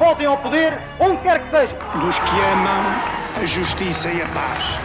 voltem 0.00 0.24
ao 0.24 0.38
poder 0.38 0.78
onde 0.98 1.20
quer 1.20 1.38
que 1.40 1.50
seja. 1.50 1.76
Dos 2.00 2.18
que 2.18 2.40
amam 2.52 2.82
a 3.36 3.44
justiça 3.44 4.08
e 4.08 4.22
a 4.22 4.26
paz. 4.28 4.80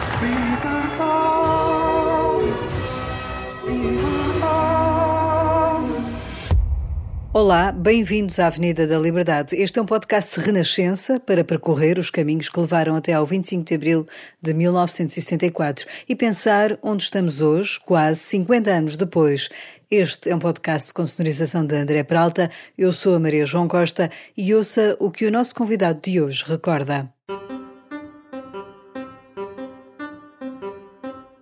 Olá, 7.32 7.70
bem-vindos 7.70 8.38
à 8.38 8.46
Avenida 8.46 8.86
da 8.86 8.98
Liberdade. 8.98 9.56
Este 9.56 9.78
é 9.78 9.82
um 9.82 9.84
podcast 9.84 10.40
Renascença 10.40 11.20
para 11.20 11.44
percorrer 11.44 11.98
os 11.98 12.10
caminhos 12.10 12.48
que 12.48 12.58
levaram 12.58 12.96
até 12.96 13.12
ao 13.12 13.26
25 13.26 13.62
de 13.62 13.74
abril 13.74 14.06
de 14.40 14.54
1974 14.54 15.86
e 16.08 16.16
pensar 16.16 16.78
onde 16.82 17.02
estamos 17.02 17.42
hoje, 17.42 17.78
quase 17.84 18.20
50 18.20 18.70
anos 18.70 18.96
depois. 18.96 19.50
Este 19.88 20.30
é 20.30 20.34
um 20.34 20.40
podcast 20.40 20.92
com 20.92 21.06
sonorização 21.06 21.64
de 21.64 21.76
André 21.76 22.02
Peralta. 22.02 22.50
Eu 22.76 22.92
sou 22.92 23.14
a 23.14 23.20
Maria 23.20 23.46
João 23.46 23.68
Costa 23.68 24.10
e 24.36 24.52
ouça 24.52 24.96
o 24.98 25.12
que 25.12 25.24
o 25.24 25.30
nosso 25.30 25.54
convidado 25.54 26.00
de 26.02 26.20
hoje 26.20 26.42
recorda. 26.44 27.08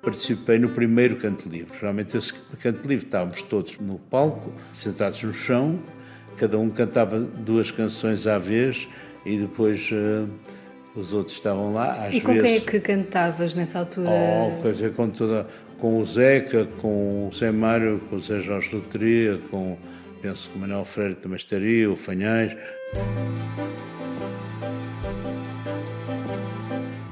Participei 0.03 0.59
no 0.59 0.69
primeiro 0.69 1.17
canto 1.17 1.49
livre. 1.49 1.73
Realmente, 1.81 2.19
esse 2.19 2.35
canto 2.61 2.87
livre 2.87 3.07
estávamos 3.07 3.41
todos 3.41 3.79
no 3.79 3.99
palco, 3.99 4.53
sentados 4.75 5.23
no 5.23 5.33
chão, 5.33 5.83
cada 6.37 6.59
um 6.59 6.69
cantava 6.69 7.19
duas 7.19 7.71
canções 7.71 8.27
à 8.27 8.37
vez 8.37 8.87
e 9.25 9.39
depois 9.39 9.91
uh, 9.91 10.29
os 10.95 11.13
outros 11.13 11.35
estavam 11.35 11.73
lá. 11.73 11.93
Às 11.93 12.15
e 12.15 12.21
com 12.21 12.35
vezes, 12.35 12.43
quem 12.43 12.57
é 12.57 12.61
que 12.61 12.81
cantavas 12.81 13.55
nessa 13.55 13.79
altura? 13.79 14.11
Oh, 14.11 14.63
quer 14.63 14.73
dizer, 14.73 14.95
com, 14.95 15.09
toda, 15.09 15.49
com 15.79 16.01
o 16.01 16.07
Zeca, 16.07 16.67
com 16.81 17.29
o 17.29 17.33
Zé 17.33 17.51
Mário, 17.51 18.01
com 18.09 18.17
o 18.17 18.21
Zé 18.21 18.41
Jorge 18.41 18.75
Loteria, 18.75 19.39
com, 19.51 19.77
penso 20.23 20.49
que 20.49 20.57
o 20.57 20.61
Manuel 20.61 20.85
Freire 20.85 21.15
também 21.15 21.37
estaria, 21.37 21.91
o 21.91 21.97
Fanhais. 21.97 22.57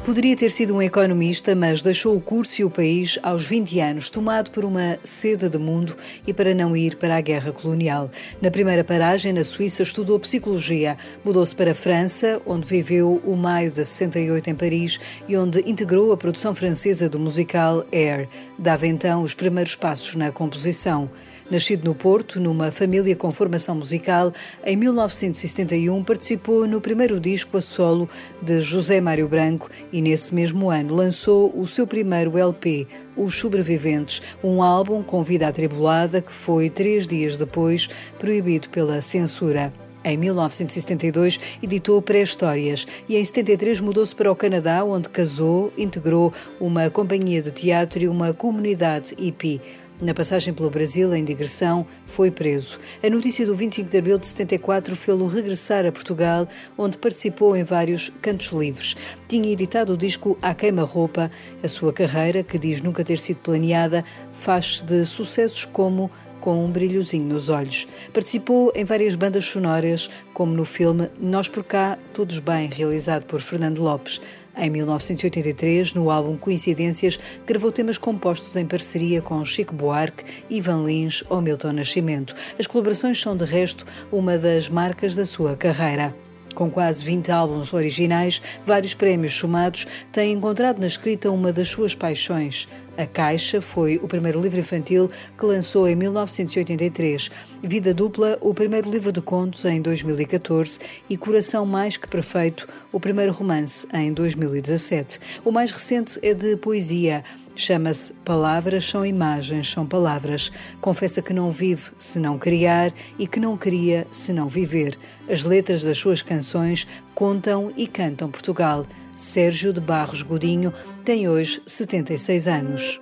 Poderia 0.05 0.37
ter 0.37 0.51
sido 0.51 0.75
um 0.75 0.83
economista, 0.83 1.55
mas 1.55 1.81
deixou 1.81 2.17
o 2.17 2.21
curso 2.21 2.61
e 2.61 2.65
o 2.65 2.71
país 2.71 3.21
aos 3.23 3.47
20 3.47 3.79
anos, 3.79 4.11
tomado 4.11 4.51
por 4.51 4.65
uma 4.65 4.99
sede 5.05 5.49
de 5.49 5.59
mundo 5.59 5.97
e 6.27 6.35
para 6.35 6.53
não 6.53 6.77
ir 6.77 6.97
para 6.97 7.17
a 7.17 7.21
guerra 7.21 7.53
colonial. 7.53 8.11
Na 8.41 8.51
primeira 8.51 8.83
paragem, 8.83 9.33
na 9.33 9.45
Suíça, 9.45 9.85
estudou 9.85 10.19
psicologia. 10.19 10.99
Mudou-se 11.25 11.55
para 11.55 11.71
a 11.71 11.75
França, 11.75 12.43
onde 12.45 12.67
viveu 12.67 13.23
o 13.25 13.37
maio 13.37 13.71
de 13.71 13.77
68 13.77 14.51
em 14.51 14.55
Paris 14.57 14.99
e 15.29 15.37
onde 15.37 15.61
integrou 15.61 16.11
a 16.11 16.17
produção 16.17 16.53
francesa 16.53 17.09
do 17.09 17.21
musical 17.21 17.87
Air. 17.93 18.29
Dava 18.59 18.89
então 18.89 19.23
os 19.23 19.35
primeiros 19.35 19.77
passos 19.77 20.17
na 20.17 20.33
composição. 20.33 21.09
Nascido 21.53 21.85
no 21.85 21.95
Porto, 21.95 22.41
numa 22.41 22.73
família 22.73 23.15
com 23.15 23.31
formação 23.31 23.75
musical, 23.75 24.33
em 24.65 24.75
1971 24.75 26.03
participou 26.03 26.67
no 26.67 26.81
primeiro 26.81 27.21
disco 27.21 27.59
a 27.59 27.61
solo 27.61 28.09
de 28.41 28.63
José 28.63 29.03
Mário 29.03 29.29
Branco 29.29 29.69
e, 29.93 30.01
nesse 30.01 30.35
mesmo 30.35 30.71
ano, 30.71 30.95
lançou 30.95 31.53
o 31.55 31.67
seu 31.67 31.87
primeiro 31.87 32.39
LP, 32.39 32.87
Os 33.15 33.39
Sobreviventes, 33.39 34.23
um 34.43 34.63
álbum 34.63 35.03
com 35.03 35.23
vida 35.23 35.47
atribulada 35.47 36.23
que 36.23 36.33
foi, 36.33 36.71
três 36.71 37.07
dias 37.07 37.37
depois, 37.37 37.87
proibido 38.19 38.71
pela 38.71 39.03
censura. 39.03 39.71
Em 40.03 40.17
1972 40.17 41.39
editou 41.63 42.01
Pré-Histórias 42.01 42.87
e 43.07 43.17
em 43.17 43.25
73 43.25 43.79
mudou-se 43.79 44.17
para 44.17 44.33
o 44.33 44.35
Canadá, 44.35 44.83
onde 44.83 45.11
casou, 45.11 45.71
integrou 45.77 46.33
uma 46.59 46.89
companhia 46.89 47.43
de 47.43 47.53
teatro 47.53 48.03
e 48.03 48.09
uma 48.09 48.33
comunidade 48.33 49.15
hippie. 49.17 49.61
Na 50.01 50.13
passagem 50.13 50.53
pelo 50.53 50.71
Brasil, 50.71 51.15
em 51.15 51.25
digressão, 51.25 51.87
foi 52.07 52.31
preso. 52.31 52.79
A 53.03 53.09
notícia 53.09 53.47
do 53.47 53.55
25 53.55 53.89
de 53.89 53.99
abril 53.99 54.19
de 54.19 54.27
74 54.27 54.97
fê-lo 54.97 55.27
regressar 55.27 55.87
a 55.87 55.93
Portugal, 55.93 56.49
onde 56.77 56.99
participou 56.99 57.57
em 57.57 57.63
vários 57.63 58.11
cantos 58.21 58.49
livres. 58.49 58.97
Tinha 59.29 59.53
editado 59.53 59.93
o 59.93 59.97
disco 59.97 60.37
A 60.43 60.55
Queima-Roupa. 60.55 61.31
A 61.63 61.69
sua 61.69 61.93
carreira, 61.93 62.43
que 62.43 62.59
diz 62.59 62.81
nunca 62.83 63.05
ter 63.05 63.19
sido 63.19 63.39
planeada, 63.39 64.05
faz-se 64.33 64.85
de 64.85 65.05
sucessos 65.05 65.65
como 65.65 66.11
com 66.43 66.65
um 66.65 66.71
brilhozinho 66.71 67.25
nos 67.25 67.49
olhos. 67.49 67.87
Participou 68.13 68.73
em 68.75 68.85
várias 68.85 69.15
bandas 69.15 69.45
sonoras, 69.45 70.11
como 70.35 70.53
no 70.53 70.65
filme 70.65 71.09
Nós 71.21 71.49
por 71.49 71.63
Cá, 71.63 71.97
Todos 72.13 72.41
Bem, 72.41 72.69
realizado 72.69 73.25
por 73.25 73.41
Fernando 73.41 73.81
Lopes. 73.81 74.21
Em 74.57 74.69
1983, 74.69 75.95
no 75.95 76.11
álbum 76.11 76.37
Coincidências, 76.37 77.19
gravou 77.47 77.73
temas 77.73 77.97
compostos 77.97 78.55
em 78.57 78.67
parceria 78.67 79.23
com 79.23 79.43
Chico 79.45 79.75
Buarque, 79.75 80.25
Ivan 80.51 80.85
Lins 80.85 81.25
ou 81.31 81.41
Milton 81.41 81.73
Nascimento. 81.73 82.35
As 82.59 82.67
colaborações 82.67 83.21
são, 83.21 83.37
de 83.37 83.47
resto, 83.47 83.87
uma 84.13 84.37
das 84.37 84.69
marcas 84.69 85.15
da 85.15 85.25
sua 85.25 85.57
carreira. 85.57 86.15
Com 86.55 86.71
quase 86.71 87.05
20 87.05 87.31
álbuns 87.31 87.73
originais, 87.73 88.41
vários 88.67 88.95
prémios 88.95 89.35
somados, 89.35 89.87
tem 90.11 90.33
encontrado 90.33 90.79
na 90.79 90.87
escrita 90.87 91.31
uma 91.31 91.53
das 91.53 91.69
suas 91.69 91.95
paixões. 91.95 92.69
A 92.97 93.07
Caixa 93.07 93.63
foi 93.63 93.97
o 94.03 94.07
primeiro 94.07 94.39
livro 94.39 94.61
infantil 94.61 95.11
que 95.39 95.47
lançou 95.47 95.89
em 95.89 95.97
1983, 95.97 97.31
Vida 97.63 97.95
Dupla, 97.95 98.37
o 98.43 98.53
primeiro 98.53 98.91
livro 98.91 99.11
de 99.11 99.23
contos 99.23 99.65
em 99.65 99.81
2014 99.81 100.79
e 101.09 101.17
Coração 101.17 101.65
Mais 101.65 101.97
que 101.97 102.07
Perfeito, 102.07 102.69
o 102.93 103.01
primeiro 103.01 103.33
romance 103.33 103.87
em 103.95 104.13
2017. 104.13 105.19
O 105.43 105.51
mais 105.51 105.71
recente 105.71 106.19
é 106.23 106.35
de 106.35 106.55
poesia. 106.57 107.25
Chama-se 107.63 108.13
Palavras 108.25 108.85
são 108.85 109.07
imagens, 109.07 109.71
são 109.71 109.87
palavras. 109.87 110.51
Confessa 110.81 111.23
que 111.23 111.33
não 111.33 111.53
vive 111.53 111.93
se 111.97 112.19
não 112.19 112.37
criar 112.37 112.93
e 113.17 113.25
que 113.25 113.39
não 113.39 113.57
cria 113.57 114.05
se 114.11 114.33
não 114.33 114.49
viver. 114.49 114.99
As 115.31 115.45
letras 115.45 115.81
das 115.81 115.97
suas 115.97 116.23
canções 116.23 116.89
contam 117.15 117.73
e 117.77 117.87
cantam 117.87 118.29
Portugal. 118.29 118.85
Sérgio 119.17 119.73
de 119.73 119.81
Barros 119.81 120.23
Godinho 120.23 120.75
tem 121.05 121.29
hoje 121.29 121.63
76 121.65 122.49
anos. 122.49 123.01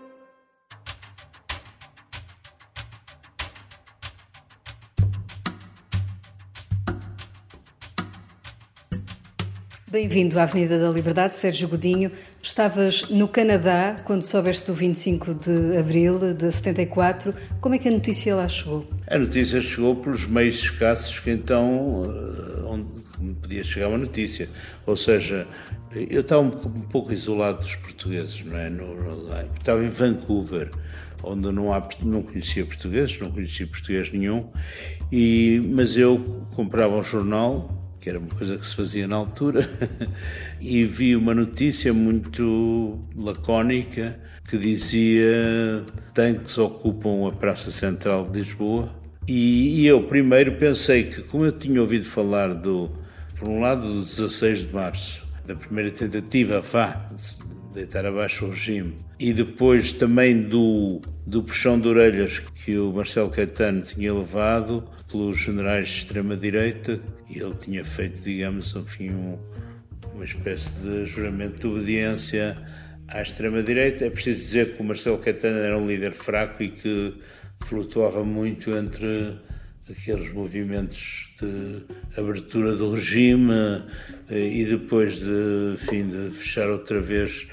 Bem-vindo 9.90 10.38
à 10.38 10.44
Avenida 10.44 10.78
da 10.78 10.88
Liberdade, 10.88 11.34
Sérgio 11.34 11.66
Godinho. 11.66 12.12
Estavas 12.40 13.08
no 13.08 13.26
Canadá 13.26 13.96
quando 14.04 14.22
soubeste 14.22 14.64
do 14.68 14.72
25 14.72 15.34
de 15.34 15.76
abril 15.76 16.32
de 16.32 16.52
74. 16.52 17.34
Como 17.60 17.74
é 17.74 17.78
que 17.78 17.88
a 17.88 17.90
notícia 17.90 18.36
lá 18.36 18.46
chegou? 18.46 18.88
A 19.08 19.18
notícia 19.18 19.60
chegou 19.60 19.96
pelos 19.96 20.26
meios 20.26 20.60
escassos 20.60 21.18
que 21.18 21.32
então 21.32 22.04
eh, 22.06 22.62
onde 22.66 23.34
podia 23.42 23.64
chegar 23.64 23.88
uma 23.88 23.98
notícia. 23.98 24.48
Ou 24.86 24.96
seja, 24.96 25.48
eu 25.92 26.20
estava 26.20 26.42
um, 26.42 26.50
pouco 26.50 27.12
isolado 27.12 27.62
dos 27.62 27.74
portugueses, 27.74 28.44
não 28.44 28.56
é? 28.56 28.70
No, 28.70 28.94
estava 29.58 29.84
em 29.84 29.88
Vancouver, 29.88 30.70
onde 31.20 31.50
não, 31.50 31.74
há, 31.74 31.88
não 32.04 32.22
conhecia 32.22 32.64
portugueses, 32.64 33.18
não 33.18 33.32
conhecia 33.32 33.66
português 33.66 34.12
nenhum, 34.12 34.52
e, 35.10 35.60
mas 35.74 35.96
eu 35.96 36.46
comprava 36.54 36.94
um 36.94 37.02
jornal 37.02 37.79
que 38.00 38.08
era 38.08 38.18
uma 38.18 38.28
coisa 38.28 38.56
que 38.56 38.66
se 38.66 38.74
fazia 38.74 39.06
na 39.06 39.16
altura, 39.16 39.68
e 40.60 40.84
vi 40.84 41.14
uma 41.14 41.34
notícia 41.34 41.92
muito 41.92 42.98
lacónica 43.14 44.18
que 44.48 44.56
dizia 44.56 45.84
tanques 46.14 46.56
ocupam 46.58 47.28
a 47.28 47.32
Praça 47.32 47.70
Central 47.70 48.28
de 48.28 48.40
Lisboa. 48.40 48.92
E, 49.28 49.82
e 49.82 49.86
eu 49.86 50.02
primeiro 50.04 50.52
pensei 50.52 51.04
que, 51.04 51.22
como 51.22 51.44
eu 51.44 51.52
tinha 51.52 51.80
ouvido 51.80 52.04
falar 52.04 52.54
do, 52.54 52.90
por 53.38 53.48
um 53.48 53.60
lado, 53.60 53.82
do 53.82 54.00
16 54.00 54.60
de 54.66 54.74
março, 54.74 55.28
da 55.46 55.54
primeira 55.54 55.90
tentativa, 55.90 56.60
vá, 56.60 57.10
deitar 57.72 58.04
abaixo 58.04 58.46
o 58.46 58.50
regime, 58.50 58.94
e 59.18 59.32
depois 59.32 59.92
também 59.92 60.40
do, 60.40 61.00
do 61.26 61.42
puxão 61.42 61.78
de 61.78 61.88
orelhas 61.88 62.38
que 62.38 62.76
o 62.76 62.92
Marcelo 62.92 63.30
Caetano 63.30 63.82
tinha 63.82 64.12
levado 64.12 64.84
pelos 65.10 65.38
generais 65.38 65.88
de 65.88 65.94
extrema-direita, 65.98 67.00
e 67.28 67.38
ele 67.38 67.54
tinha 67.54 67.84
feito, 67.84 68.20
digamos, 68.20 68.74
enfim, 68.74 69.10
um, 69.10 69.38
uma 70.14 70.24
espécie 70.24 70.72
de 70.80 71.06
juramento 71.06 71.60
de 71.60 71.66
obediência 71.66 72.56
à 73.06 73.22
extrema-direita. 73.22 74.04
É 74.04 74.10
preciso 74.10 74.40
dizer 74.40 74.74
que 74.74 74.82
o 74.82 74.84
Marcelo 74.84 75.18
Caetano 75.18 75.58
era 75.58 75.78
um 75.78 75.86
líder 75.86 76.12
fraco 76.12 76.62
e 76.62 76.68
que 76.68 77.14
flutuava 77.60 78.24
muito 78.24 78.70
entre 78.76 79.36
aqueles 79.90 80.32
movimentos 80.32 81.30
de 81.40 81.82
abertura 82.18 82.76
do 82.76 82.94
regime 82.94 83.52
eh, 84.30 84.48
e 84.48 84.64
depois 84.64 85.18
de, 85.18 85.74
enfim, 85.74 86.08
de 86.08 86.30
fechar 86.30 86.68
outra 86.68 87.00
vez 87.00 87.46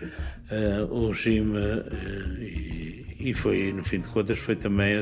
uh, 0.51 0.93
o 0.93 1.09
regime 1.09 1.57
uh, 1.57 2.41
e, 2.41 3.05
e, 3.19 3.33
foi, 3.33 3.71
no 3.73 3.83
fim 3.83 3.99
de 3.99 4.07
contas, 4.07 4.39
foi 4.39 4.55
também 4.55 4.95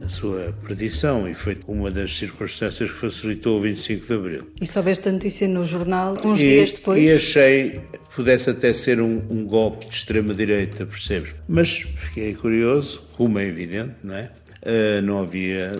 a, 0.00 0.04
a, 0.04 0.08
sua 0.08 0.54
perdição 0.66 1.28
e 1.28 1.34
foi 1.34 1.56
uma 1.66 1.90
das 1.90 2.16
circunstâncias 2.16 2.90
que 2.90 2.98
facilitou 2.98 3.58
o 3.58 3.62
25 3.62 4.06
de 4.06 4.12
Abril. 4.12 4.52
E 4.60 4.66
soubeste 4.66 5.08
a 5.08 5.12
notícia 5.12 5.48
no 5.48 5.64
jornal 5.64 6.16
uns 6.24 6.40
e, 6.40 6.42
dias 6.42 6.72
depois? 6.72 7.02
E 7.02 7.12
achei 7.12 7.70
que 7.92 8.14
pudesse 8.14 8.50
até 8.50 8.72
ser 8.72 9.00
um, 9.00 9.22
um 9.30 9.44
golpe 9.44 9.86
de 9.86 9.94
extrema-direita, 9.94 10.86
percebes? 10.86 11.32
Mas 11.48 11.70
fiquei 11.80 12.34
curioso, 12.34 13.02
como 13.16 13.38
é 13.38 13.46
evidente, 13.46 13.94
não 14.02 14.14
é? 14.14 14.30
Uh, 14.62 15.02
não 15.02 15.18
havia 15.18 15.76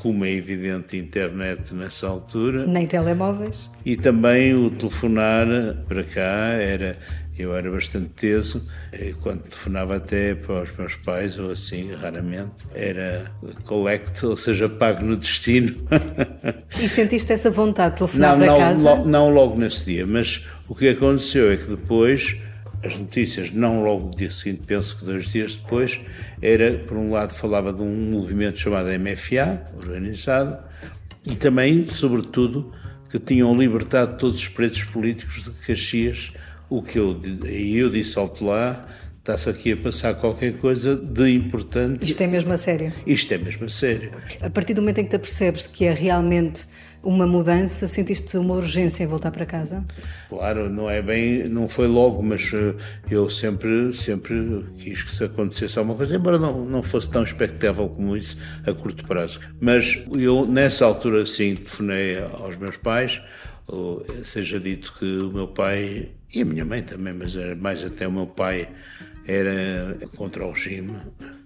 como 0.00 0.24
é 0.24 0.32
evidente, 0.32 0.96
internet 0.96 1.74
nessa 1.74 2.06
altura. 2.06 2.66
Nem 2.66 2.86
telemóveis. 2.86 3.70
E 3.84 3.96
também 3.96 4.54
o 4.54 4.70
telefonar 4.70 5.46
para 5.88 6.04
cá 6.04 6.20
era. 6.20 6.98
Eu 7.38 7.54
era 7.54 7.70
bastante 7.70 8.08
teso, 8.16 8.66
quando 9.20 9.42
telefonava 9.42 9.96
até 9.96 10.34
para 10.34 10.62
os 10.62 10.74
meus 10.74 10.96
pais, 10.96 11.38
ou 11.38 11.50
assim, 11.50 11.92
raramente, 11.92 12.64
era 12.74 13.30
collect, 13.64 14.24
ou 14.24 14.38
seja, 14.38 14.70
pago 14.70 15.04
no 15.04 15.18
destino. 15.18 15.76
E 16.80 16.88
sentiste 16.88 17.34
essa 17.34 17.50
vontade 17.50 17.92
de 17.92 17.98
telefonar 17.98 18.30
não, 18.30 18.38
para 18.38 18.46
não, 18.46 18.58
casa? 18.58 18.82
Não, 18.82 19.04
não 19.04 19.30
logo 19.30 19.58
nesse 19.58 19.84
dia, 19.84 20.06
mas 20.06 20.46
o 20.66 20.74
que 20.74 20.88
aconteceu 20.88 21.52
é 21.52 21.56
que 21.58 21.66
depois 21.66 22.36
as 22.86 22.98
notícias, 22.98 23.50
não 23.50 23.82
logo 23.82 24.06
no 24.06 24.14
dia 24.14 24.30
seguinte, 24.30 24.62
penso 24.66 24.96
que 24.96 25.04
dois 25.04 25.30
dias 25.30 25.54
depois, 25.54 26.00
era, 26.40 26.78
por 26.86 26.96
um 26.96 27.10
lado, 27.12 27.34
falava 27.34 27.72
de 27.72 27.82
um 27.82 28.10
movimento 28.10 28.58
chamado 28.58 28.88
MFA, 28.88 29.62
organizado, 29.76 30.58
e 31.28 31.34
também, 31.34 31.86
sobretudo, 31.88 32.72
que 33.10 33.18
tinham 33.18 33.56
libertado 33.56 34.16
todos 34.16 34.38
os 34.38 34.48
presos 34.48 34.84
políticos 34.84 35.44
de 35.44 35.50
Caxias, 35.50 36.32
o 36.68 36.82
que 36.82 36.98
eu, 36.98 37.18
e 37.46 37.76
eu 37.76 37.88
disse 37.90 38.18
alto 38.18 38.44
lá, 38.44 38.86
está-se 39.18 39.50
aqui 39.50 39.72
a 39.72 39.76
passar 39.76 40.14
qualquer 40.14 40.56
coisa 40.58 40.94
de 40.94 41.32
importante. 41.32 42.06
Isto 42.06 42.22
é 42.22 42.26
mesmo 42.26 42.52
a 42.52 42.56
sério? 42.56 42.92
Isto 43.06 43.34
é 43.34 43.38
mesmo 43.38 43.66
a 43.66 43.68
sério. 43.68 44.12
A 44.40 44.50
partir 44.50 44.74
do 44.74 44.82
momento 44.82 44.98
em 44.98 45.04
que 45.04 45.10
te 45.10 45.16
apercebes 45.16 45.66
que 45.66 45.84
é 45.84 45.92
realmente 45.92 46.66
uma 47.06 47.26
mudança, 47.26 47.86
sentiste 47.86 48.36
uma 48.36 48.54
urgência 48.54 49.04
em 49.04 49.06
voltar 49.06 49.30
para 49.30 49.46
casa? 49.46 49.84
Claro, 50.28 50.68
não 50.68 50.90
é 50.90 51.00
bem, 51.00 51.44
não 51.44 51.68
foi 51.68 51.86
logo, 51.86 52.20
mas 52.20 52.50
eh, 52.52 52.74
eu 53.08 53.30
sempre, 53.30 53.94
sempre 53.94 54.64
quis 54.76 55.02
que 55.04 55.14
se 55.14 55.24
acontecesse 55.24 55.78
alguma 55.78 55.96
coisa, 55.96 56.16
embora 56.16 56.36
não, 56.36 56.64
não 56.64 56.82
fosse 56.82 57.08
tão 57.08 57.22
expectável 57.22 57.88
como 57.88 58.16
isso 58.16 58.36
a 58.66 58.72
curto 58.72 59.06
prazo. 59.06 59.38
Mas 59.60 60.02
eu, 60.18 60.44
nessa 60.46 60.84
altura, 60.84 61.24
sim, 61.24 61.54
telefonei 61.54 62.18
aos 62.18 62.56
meus 62.56 62.76
pais, 62.76 63.22
ou, 63.68 64.04
seja 64.24 64.58
dito 64.58 64.92
que 64.98 65.18
o 65.18 65.30
meu 65.30 65.46
pai, 65.46 66.08
e 66.34 66.42
a 66.42 66.44
minha 66.44 66.64
mãe 66.64 66.82
também, 66.82 67.14
mas 67.14 67.36
era 67.36 67.54
mais 67.54 67.84
até 67.84 68.08
o 68.08 68.12
meu 68.12 68.26
pai, 68.26 68.68
era 69.24 69.96
contra 70.16 70.44
o 70.44 70.50
regime, 70.50 70.92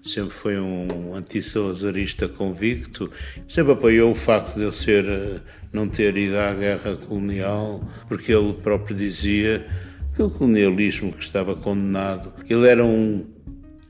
sempre 0.04 0.34
foi 0.34 0.58
um 0.58 1.14
antissalazarista 1.14 2.28
convicto, 2.28 3.10
sempre 3.46 3.72
apoiou 3.72 4.10
o 4.10 4.14
facto 4.14 4.54
de 4.54 4.62
eu 4.62 4.72
ser, 4.72 5.04
eh, 5.04 5.40
não 5.72 5.88
ter 5.88 6.16
ido 6.16 6.38
à 6.38 6.52
guerra 6.54 6.96
colonial, 6.96 7.82
porque 8.08 8.32
ele 8.32 8.52
próprio 8.54 8.96
dizia 8.96 9.66
que 10.14 10.22
o 10.22 10.30
colonialismo 10.30 11.12
que 11.12 11.22
estava 11.22 11.54
condenado, 11.54 12.32
ele 12.48 12.66
era 12.66 12.84
um 12.84 13.24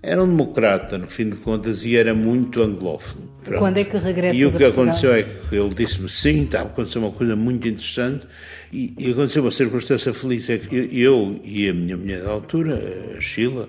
era 0.03 0.23
um 0.23 0.27
democrata, 0.27 0.97
no 0.97 1.07
fim 1.07 1.29
de 1.29 1.37
contas, 1.37 1.85
e 1.85 1.95
era 1.95 2.15
muito 2.15 2.63
anglófono. 2.63 3.29
Pronto. 3.45 3.59
Quando 3.59 3.77
é 3.79 3.85
que 3.85 3.99
regressa 3.99 4.39
E 4.39 4.47
o 4.47 4.53
que 4.53 4.65
aconteceu 4.65 5.15
é 5.15 5.23
que 5.23 5.55
ele 5.55 5.75
disse-me 5.75 6.09
sim, 6.09 6.45
estava 6.45 6.65
a 6.65 6.73
acontecer 6.73 6.99
uma 6.99 7.11
coisa 7.11 7.37
muito 7.37 7.69
interessante, 7.69 8.27
e, 8.73 8.95
e 8.99 9.11
aconteceu 9.11 9.43
uma 9.43 9.51
circunstância 9.51 10.15
feliz, 10.15 10.49
é 10.49 10.57
que 10.57 10.89
eu 10.93 11.39
e 11.45 11.69
a 11.69 11.75
minha 11.75 11.97
mulher 11.97 12.23
da 12.23 12.31
altura, 12.31 12.83
a 13.17 13.21
Sheila, 13.21 13.69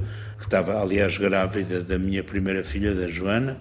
estava, 0.52 0.82
aliás, 0.82 1.18
grávida 1.18 1.82
da 1.82 1.98
minha 1.98 2.22
primeira 2.22 2.62
filha, 2.62 2.94
da 2.94 3.08
Joana, 3.08 3.58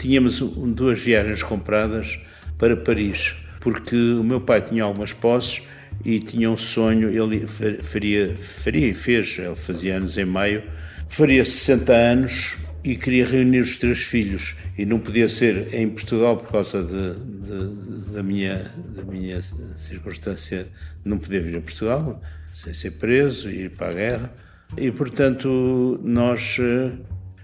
tínhamos 0.00 0.40
duas 0.40 1.00
viagens 1.00 1.44
compradas 1.44 2.18
para 2.58 2.76
Paris, 2.76 3.36
porque 3.60 3.94
o 3.94 4.24
meu 4.24 4.40
pai 4.40 4.60
tinha 4.60 4.82
algumas 4.82 5.12
posses 5.12 5.62
e 6.04 6.18
tinha 6.18 6.50
um 6.50 6.56
sonho, 6.56 7.08
ele 7.08 7.46
faria, 7.46 8.36
faria 8.36 8.88
e 8.88 8.94
fez, 8.94 9.38
ele 9.38 9.54
fazia 9.54 9.96
anos 9.96 10.18
em 10.18 10.24
maio, 10.24 10.64
faria 11.08 11.44
60 11.44 11.92
anos 11.92 12.56
e 12.82 12.96
queria 12.96 13.24
reunir 13.24 13.60
os 13.60 13.78
três 13.78 14.00
filhos 14.00 14.56
e 14.76 14.84
não 14.84 14.98
podia 14.98 15.28
ser 15.28 15.72
em 15.72 15.88
Portugal 15.88 16.36
por 16.36 16.50
causa 16.50 16.82
de, 16.82 17.14
de, 17.14 18.12
da, 18.12 18.24
minha, 18.24 18.72
da 18.88 19.04
minha 19.04 19.40
circunstância, 19.76 20.66
não 21.04 21.16
podia 21.16 21.40
vir 21.40 21.56
a 21.56 21.60
Portugal 21.60 22.20
sem 22.52 22.74
ser 22.74 22.90
preso 22.92 23.48
e 23.48 23.66
ir 23.66 23.70
para 23.70 23.90
a 23.90 23.92
guerra. 23.92 24.44
E, 24.76 24.90
portanto, 24.90 26.00
nós 26.02 26.56
eh, 26.60 26.90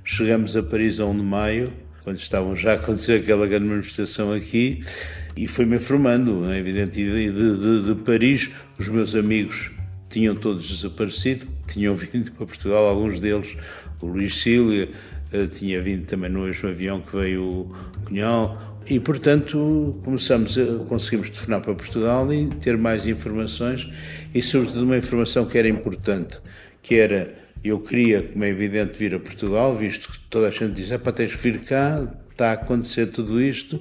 chegamos 0.05 0.57
a 0.57 0.63
Paris 0.63 0.99
a 0.99 1.07
1 1.07 1.17
de 1.17 1.23
maio, 1.23 1.73
quando 2.03 2.19
estavam 2.19 2.57
já 2.57 2.73
a 2.73 2.75
acontecer 2.75 3.21
aquela 3.21 3.47
grande 3.47 3.67
manifestação 3.67 4.33
aqui, 4.33 4.81
e 5.37 5.47
foi-me 5.47 5.77
informando, 5.77 6.51
é 6.51 6.59
evidente, 6.59 6.93
de, 6.93 7.31
de, 7.31 7.83
de 7.83 7.95
Paris, 8.03 8.51
os 8.79 8.89
meus 8.89 9.15
amigos 9.15 9.71
tinham 10.09 10.35
todos 10.35 10.69
desaparecido, 10.69 11.47
tinham 11.69 11.95
vindo 11.97 12.33
para 12.33 12.47
Portugal, 12.47 12.87
alguns 12.89 13.21
deles, 13.21 13.57
o 14.03 14.07
Luís 14.07 14.37
Sília, 14.37 14.89
eh, 15.33 15.47
tinha 15.47 15.81
vindo 15.81 16.05
também 16.07 16.29
no 16.29 16.41
mesmo 16.41 16.69
avião 16.69 17.01
que 17.01 17.17
veio 17.17 17.43
o 17.43 17.77
Cunhal, 18.05 18.83
e 18.89 18.99
portanto 18.99 20.01
começamos 20.03 20.59
a, 20.59 20.85
conseguimos 20.89 21.31
telefonar 21.31 21.61
para 21.61 21.75
Portugal 21.75 22.33
e 22.33 22.47
ter 22.57 22.77
mais 22.77 23.07
informações, 23.07 23.89
e 24.35 24.43
sobretudo 24.43 24.85
uma 24.85 24.97
informação 24.97 25.47
que 25.47 25.57
era 25.57 25.69
importante, 25.69 26.41
que 26.83 26.97
era, 26.97 27.35
eu 27.63 27.79
queria, 27.79 28.23
como 28.23 28.45
é 28.45 28.49
evidente, 28.49 28.99
vir 28.99 29.15
a 29.15 29.19
Portugal, 29.19 29.75
visto 29.75 30.11
que 30.11 30.19
toda 30.31 30.49
a 30.49 30.51
gente 30.51 30.73
diz, 30.73 30.91
é 30.91 30.99
para 30.99 31.13
tens 31.13 31.35
que 31.35 31.43
vir 31.43 31.61
cá, 31.61 32.07
está 32.31 32.51
a 32.51 32.53
acontecer 32.53 33.07
tudo 33.09 33.41
isto, 33.41 33.81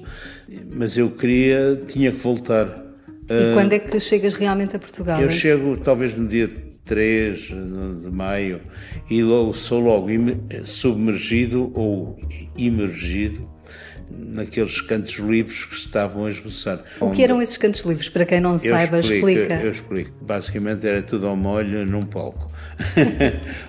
mas 0.72 0.98
eu 0.98 1.10
queria, 1.10 1.82
tinha 1.88 2.12
que 2.12 2.20
voltar. 2.20 2.86
E 3.30 3.54
quando 3.54 3.74
é 3.74 3.80
que 3.80 4.00
chegas 4.00 4.34
realmente 4.34 4.76
a 4.76 4.80
Portugal? 4.80 5.22
Eu 5.22 5.30
hein? 5.30 5.38
chego 5.38 5.78
talvez 5.78 6.18
no 6.18 6.28
dia 6.28 6.50
3 6.84 7.40
de 8.02 8.10
maio 8.12 8.60
e 9.10 9.22
logo, 9.22 9.54
sou 9.54 9.80
logo 9.80 10.08
submergido 10.66 11.72
ou 11.76 12.20
imergido 12.58 13.48
naqueles 14.10 14.82
cantos 14.82 15.14
livres 15.20 15.66
que 15.66 15.76
estavam 15.76 16.26
a 16.26 16.32
esboçar. 16.32 16.84
O 17.00 17.12
que 17.12 17.24
eram 17.24 17.42
esses 17.42 17.58
cantos 17.58 17.82
livres? 17.82 18.10
Para 18.10 18.26
quem 18.26 18.42
não 18.42 18.58
saiba, 18.58 19.00
explico, 19.00 19.30
explica. 19.30 19.54
Eu 19.62 19.72
explico. 19.72 20.12
Basicamente 20.24 20.88
era 20.88 21.04
tudo 21.04 21.28
ao 21.28 21.36
molho 21.36 21.86
num 21.86 22.02
palco. 22.02 22.49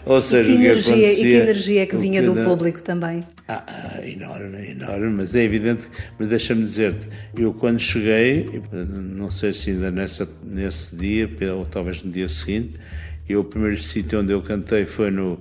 Ou 0.06 0.22
seja, 0.22 0.50
e 0.50 0.56
que, 0.56 0.64
energia, 0.64 0.92
o 0.92 0.96
que 0.96 1.04
acontecia, 1.04 1.12
e 1.12 1.30
que 1.30 1.36
energia 1.36 1.82
é 1.82 1.86
que 1.86 1.96
vinha 1.96 2.22
do 2.22 2.34
público 2.34 2.82
também? 2.82 3.22
Ah, 3.48 3.64
ah, 3.66 4.06
enorme, 4.06 4.70
enorme, 4.70 5.10
mas 5.10 5.34
é 5.34 5.42
evidente. 5.42 5.88
Mas 6.18 6.28
deixa-me 6.28 6.62
dizer-te, 6.62 7.08
eu 7.36 7.52
quando 7.52 7.78
cheguei, 7.78 8.62
não 8.72 9.30
sei 9.30 9.52
se 9.52 9.70
ainda 9.70 9.90
nessa, 9.90 10.28
nesse 10.44 10.96
dia, 10.96 11.28
ou 11.54 11.64
talvez 11.64 12.02
no 12.02 12.12
dia 12.12 12.28
seguinte, 12.28 12.74
eu, 13.28 13.40
o 13.40 13.44
primeiro 13.44 13.80
sítio 13.80 14.20
onde 14.20 14.32
eu 14.32 14.40
cantei 14.42 14.84
foi 14.84 15.10
no 15.10 15.40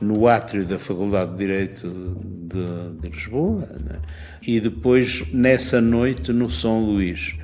no 0.00 0.26
átrio 0.26 0.64
da 0.64 0.78
Faculdade 0.78 1.32
de 1.32 1.36
Direito 1.36 2.16
de, 2.24 3.00
de 3.00 3.08
Lisboa, 3.14 3.60
né? 3.60 4.00
e 4.46 4.58
depois 4.58 5.30
nessa 5.32 5.80
noite 5.80 6.32
no 6.32 6.48
São 6.48 6.82
Luís, 6.82 7.36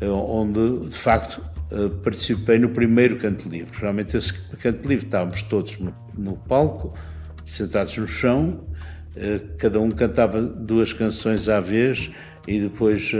eh, 0.00 0.08
onde 0.08 0.88
de 0.88 0.96
facto 0.96 1.42
participei 2.02 2.58
no 2.58 2.70
primeiro 2.70 3.16
canto 3.16 3.48
livre. 3.48 3.78
Realmente 3.78 4.16
esse 4.16 4.32
canto 4.32 4.88
livre 4.88 5.06
estávamos 5.06 5.42
todos 5.42 5.78
no, 5.78 5.94
no 6.16 6.36
palco, 6.36 6.94
sentados 7.44 7.96
no 7.96 8.08
chão, 8.08 8.64
eh, 9.16 9.40
cada 9.58 9.80
um 9.80 9.90
cantava 9.90 10.40
duas 10.40 10.92
canções 10.92 11.48
à 11.48 11.60
vez 11.60 12.10
e 12.46 12.60
depois 12.60 13.12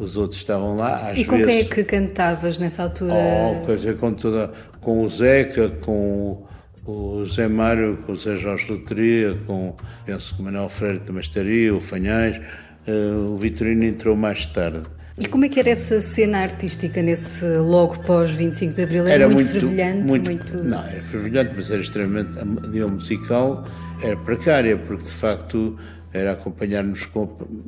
os 0.00 0.16
outros 0.16 0.38
estavam 0.40 0.76
lá. 0.76 1.10
Às 1.10 1.18
e 1.18 1.24
com 1.24 1.36
vezes, 1.36 1.52
quem 1.52 1.60
é 1.60 1.64
que 1.64 1.84
cantavas 1.84 2.58
nessa 2.58 2.84
altura? 2.84 3.14
Oh, 3.14 3.98
com, 3.98 4.14
toda, 4.14 4.50
com 4.80 5.04
o 5.04 5.08
Zeca, 5.08 5.68
com 5.68 6.46
o 6.86 7.24
Zé 7.26 7.46
Mário, 7.46 7.98
com 7.98 8.12
o 8.12 8.16
Zé 8.16 8.36
Jorge 8.36 8.72
Loteria, 8.72 9.36
com, 9.46 9.76
penso 10.06 10.34
que 10.34 10.40
o 10.40 10.44
Manuel 10.44 10.68
Freire 10.68 11.00
também 11.00 11.20
estaria, 11.20 11.74
o 11.74 11.80
Fanhais, 11.80 12.40
uh, 12.88 13.32
o 13.32 13.36
Vitorino 13.36 13.84
entrou 13.84 14.16
mais 14.16 14.46
tarde. 14.46 14.82
E 15.20 15.26
como 15.26 15.44
é 15.44 15.48
que 15.50 15.60
era 15.60 15.68
essa 15.68 16.00
cena 16.00 16.38
artística 16.38 17.02
nesse 17.02 17.44
logo 17.44 17.98
pós 18.04 18.30
25 18.30 18.74
de 18.74 18.82
Abril? 18.82 19.02
Era, 19.04 19.12
era 19.12 19.28
muito, 19.28 19.40
muito 19.40 19.60
fervilhante? 19.60 20.02
Muito, 20.02 20.24
muito, 20.24 20.56
Não, 20.56 20.82
era 20.82 21.02
fervilhante, 21.02 21.52
mas 21.54 21.70
era 21.70 21.82
extremamente, 21.82 22.38
a 22.38 22.44
nível 22.44 22.88
musical, 22.88 23.64
era 24.02 24.16
precária, 24.16 24.78
porque 24.78 25.04
de 25.04 25.10
facto 25.10 25.78
era 26.10 26.32
acompanhar-nos 26.32 27.06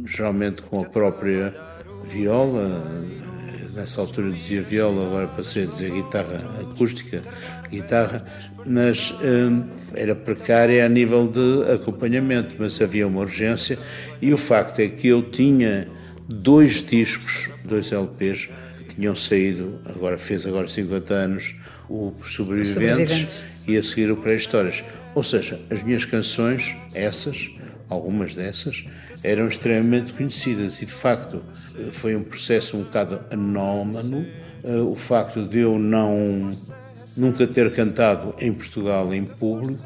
geralmente 0.07 0.63
com 0.63 0.81
a 0.81 0.85
própria 0.85 1.53
viola, 2.09 2.83
nessa 3.75 4.01
altura 4.01 4.31
dizia 4.31 4.63
viola, 4.63 5.07
agora 5.07 5.29
passei 5.29 5.65
a 5.65 5.67
dizer 5.67 5.91
guitarra 5.91 6.41
acústica, 6.61 7.21
guitarra, 7.71 8.25
mas 8.67 9.15
hum, 9.23 9.65
era 9.95 10.15
precária 10.15 10.85
a 10.85 10.89
nível 10.89 11.29
de 11.29 11.71
acompanhamento, 11.71 12.55
mas 12.59 12.81
havia 12.81 13.07
uma 13.07 13.21
urgência 13.21 13.79
e 14.23 14.33
o 14.33 14.39
facto 14.39 14.81
é 14.81 14.89
que 14.89 15.09
eu 15.09 15.23
tinha 15.23 15.87
dois 16.33 16.83
discos, 16.85 17.49
dois 17.65 17.93
LPs 17.93 18.49
que 18.79 18.95
tinham 18.97 19.15
saído, 19.15 19.81
agora 19.85 20.19
fez 20.19 20.47
agora 20.47 20.69
50 20.69 21.15
anos, 21.15 21.55
o 21.89 22.13
Sobreviventes, 22.25 22.73
Sobreviventes. 22.73 23.41
e 23.69 23.77
a 23.77 23.83
seguir 23.83 24.11
o 24.11 24.17
Pré-Histórias. 24.17 24.83
Ou 25.15 25.23
seja, 25.23 25.61
as 25.71 25.83
minhas 25.83 26.05
canções, 26.05 26.75
essas, 26.95 27.51
algumas 27.89 28.35
dessas, 28.35 28.85
eram 29.23 29.49
extremamente 29.49 30.13
conhecidas 30.13 30.81
e 30.81 30.87
de 30.87 30.93
facto 30.93 31.43
foi 31.93 32.17
um 32.17 32.23
processo 32.23 32.77
um 32.77 32.83
bocado 32.83 33.25
anómalo 33.31 34.27
eh, 34.65 34.77
o 34.77 34.97
facto 34.97 35.47
de 35.47 35.61
eu 35.61 35.79
não 35.79 36.51
nunca 37.17 37.47
ter 37.47 37.73
cantado 37.73 38.35
em 38.41 38.53
Portugal 38.53 39.13
em 39.15 39.25
público 39.25 39.85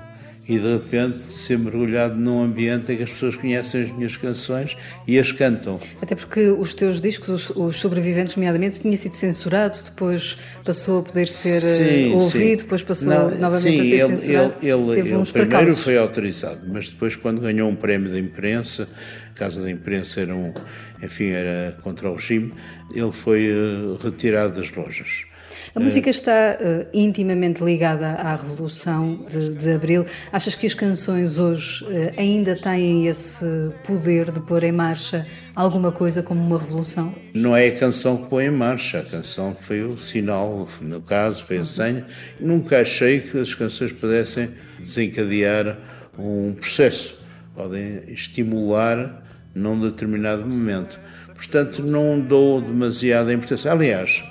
e 0.49 0.59
de 0.59 0.75
repente 0.75 1.19
ser 1.19 1.59
mergulhado 1.59 2.15
num 2.15 2.43
ambiente 2.43 2.93
em 2.93 2.97
que 2.97 3.03
as 3.03 3.11
pessoas 3.11 3.35
conhecem 3.35 3.83
as 3.83 3.91
minhas 3.91 4.17
canções 4.17 4.77
e 5.07 5.19
as 5.19 5.33
cantam. 5.33 5.81
Até 6.01 6.15
porque 6.15 6.49
os 6.51 6.73
teus 6.73 7.01
discos, 7.01 7.51
os, 7.51 7.57
os 7.57 7.77
sobreviventes, 7.77 8.37
nomeadamente, 8.37 8.81
tinha 8.81 8.97
sido 8.97 9.15
censurado, 9.15 9.77
depois 9.85 10.39
passou 10.65 11.01
a 11.01 11.03
poder 11.03 11.27
ser 11.27 11.57
eh, 11.57 11.61
sim, 11.61 12.13
ouvido, 12.15 12.31
sim. 12.31 12.57
depois 12.57 12.83
passou 12.83 13.09
Não, 13.09 13.31
novamente 13.39 13.77
sim, 13.77 13.81
a 13.81 13.83
ser 13.83 14.05
ele, 14.05 14.19
censurado. 14.19 14.55
Ele, 14.63 14.71
ele, 14.71 14.95
Teve 14.95 15.09
ele 15.09 15.17
uns 15.17 15.33
primeiro 15.33 15.77
foi 15.77 15.99
autorizado, 15.99 16.61
mas 16.69 16.89
depois 16.89 17.17
quando 17.17 17.41
ganhou 17.41 17.69
um 17.69 17.75
prémio 17.75 18.11
da 18.11 18.19
imprensa, 18.19 18.89
a 19.35 19.39
Casa 19.39 19.61
da 19.61 19.71
Imprensa 19.71 20.21
era 20.21 20.35
um, 20.35 20.55
enfim, 21.03 21.31
era 21.31 21.77
contra 21.83 22.09
o 22.11 22.15
regime, 22.15 22.55
ele 22.95 23.13
foi 23.13 23.51
uh, 23.51 23.99
retirado 24.03 24.61
das 24.61 24.75
lojas. 24.75 25.26
A 25.75 25.81
música 25.81 26.09
está 26.09 26.59
uh, 26.59 26.87
intimamente 26.93 27.63
ligada 27.63 28.09
à 28.13 28.37
Revolução 28.37 29.27
de, 29.29 29.55
de, 29.55 29.73
Abril. 29.73 30.07
Achas 30.33 30.55
que 30.55 30.67
as 30.67 30.75
canções 30.75 31.39
hoje 31.39 31.85
uh, 31.85 32.13
ainda 32.17 32.55
têm 32.55 33.07
esse 33.07 33.45
poder 33.85 34.31
de 34.31 34.41
pôr 34.41 34.65
em 34.65 34.73
marcha 34.73 35.27
alguma 35.55 35.91
coisa 35.91 36.23
como 36.23 36.43
uma 36.43 36.59
revolução? 36.59 37.15
Não 37.35 37.57
é 37.57 37.69
a 37.69 37.79
canção 37.79 38.17
que 38.17 38.29
põe 38.29 38.47
em 38.47 38.51
marcha, 38.51 39.01
a 39.01 39.03
canção 39.03 39.55
foi 39.55 39.83
o 39.83 39.99
sinal, 39.99 40.69
no 40.81 41.01
caso, 41.01 41.45
foi 41.45 41.59
a 41.59 41.65
senha. 41.65 42.07
Nunca 42.39 42.81
achei 42.81 43.21
que 43.21 43.39
as 43.39 43.55
canções 43.55 43.93
pudessem 43.93 44.51
desencadear 44.79 45.77
um 46.19 46.55
processo, 46.55 47.19
podem 47.55 48.03
estimular 48.09 49.23
num 49.55 49.81
determinado 49.81 50.47
momento. 50.47 50.99
Portanto, 51.35 51.83
não 51.83 52.21
dou 52.21 52.61
demasiada 52.61 53.33
importância. 53.33 53.71
Aliás, 53.71 54.23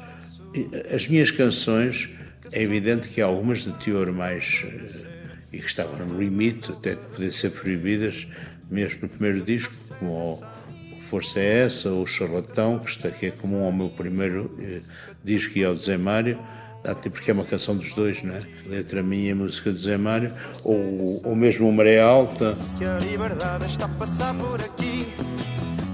as 0.94 1.08
minhas 1.08 1.32
canções, 1.32 2.10
é 2.52 2.62
evidente 2.62 3.08
que 3.08 3.22
algumas 3.22 3.60
de 3.60 3.72
teor 3.74 4.12
mais. 4.12 4.64
Eh, 4.64 5.16
e 5.54 5.60
que 5.60 5.68
estavam 5.68 6.06
no 6.06 6.20
limite 6.20 6.72
até 6.72 6.96
de 6.96 7.06
poder 7.06 7.32
ser 7.32 7.52
proibidas, 7.52 8.28
mesmo 8.70 9.04
no 9.04 9.10
primeiro 9.10 9.42
disco, 9.42 9.74
como 9.98 10.34
o 10.34 11.02
Força 11.02 11.40
é 11.40 11.64
Essa, 11.64 11.90
ou 11.90 12.06
Charlatão, 12.06 12.80
que, 12.80 12.90
está, 12.90 13.10
que 13.10 13.28
é 13.28 13.32
comum 13.32 13.64
ao 13.64 13.72
meu 13.72 13.88
primeiro 13.90 14.54
eh, 14.60 14.82
disco 15.24 15.58
e 15.58 15.64
ao 15.64 15.76
Zé 15.76 15.98
Mário, 15.98 16.38
até 16.84 17.10
porque 17.10 17.32
é 17.32 17.34
uma 17.34 17.46
canção 17.46 17.76
dos 17.76 17.94
dois, 17.94 18.22
não 18.22 18.36
é? 18.36 18.42
Letra 18.66 19.02
minha 19.02 19.34
música 19.34 19.72
do 19.72 19.78
Zé 19.78 19.98
Mário, 19.98 20.34
ou, 20.64 21.22
ou 21.24 21.36
mesmo 21.36 21.70
o 21.70 21.72
Maré 21.72 22.02
Alta. 22.02 22.58
Que 22.78 22.84
a 22.84 22.98
liberdade 22.98 23.66
está 23.66 23.86
a 23.86 23.90
passar 23.90 24.36
por 24.36 24.60
aqui, 24.60 25.08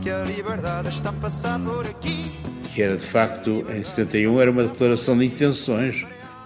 que 0.01 0.09
a 0.09 0.23
liberdade 0.23 0.89
está 0.89 1.11
a 1.11 1.13
passar 1.13 1.59
por 1.59 1.85
aqui 1.85 2.50
que 2.73 2.81
era 2.81 2.95
de 2.95 3.05
facto, 3.05 3.65
em 3.69 3.83
71, 3.83 4.39
era 4.39 4.49
uma 4.49 4.63
declaração 4.63 5.17
de 5.17 5.25
intenções. 5.25 6.05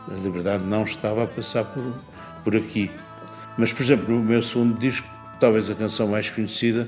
A 0.10 0.14
liberdade 0.16 0.64
não 0.64 0.84
estava 0.84 1.24
a 1.24 1.28
passar 1.28 1.64
por, 1.66 1.84
por 2.44 2.56
aqui. 2.56 2.90
Mas, 3.58 3.72
por 3.72 3.84
exemplo, 3.84 4.14
no 4.14 4.24
meu 4.24 4.42
segundo 4.42 4.78
disco, 4.78 5.08
talvez 5.40 5.70
a 5.70 5.76
canção 5.76 6.08
mais 6.08 6.30
conhecida, 6.30 6.88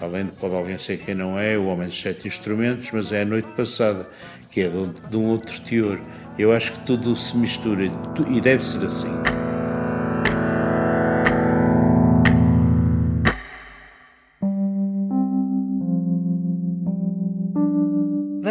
além 0.00 0.26
de 0.26 0.32
Pode 0.32 0.54
Alguém 0.54 0.78
Ser 0.78 0.98
Quem 0.98 1.14
Não 1.14 1.38
É, 1.38 1.58
O 1.58 1.66
Homem 1.66 1.88
dos 1.88 2.00
Sete 2.00 2.28
Instrumentos, 2.28 2.90
mas 2.92 3.12
é 3.12 3.22
A 3.22 3.24
Noite 3.24 3.48
Passada, 3.56 4.08
que 4.50 4.60
é 4.60 4.68
de, 4.68 5.16
um 5.16 5.26
outro 5.26 5.60
teor. 5.60 6.00
Eu 6.38 6.52
acho 6.52 6.72
que 6.72 6.80
tudo 6.80 7.14
se 7.16 7.36
mistura 7.36 7.90
e 8.30 8.40
deve 8.40 8.64
ser 8.64 8.84
assim. 8.84 9.45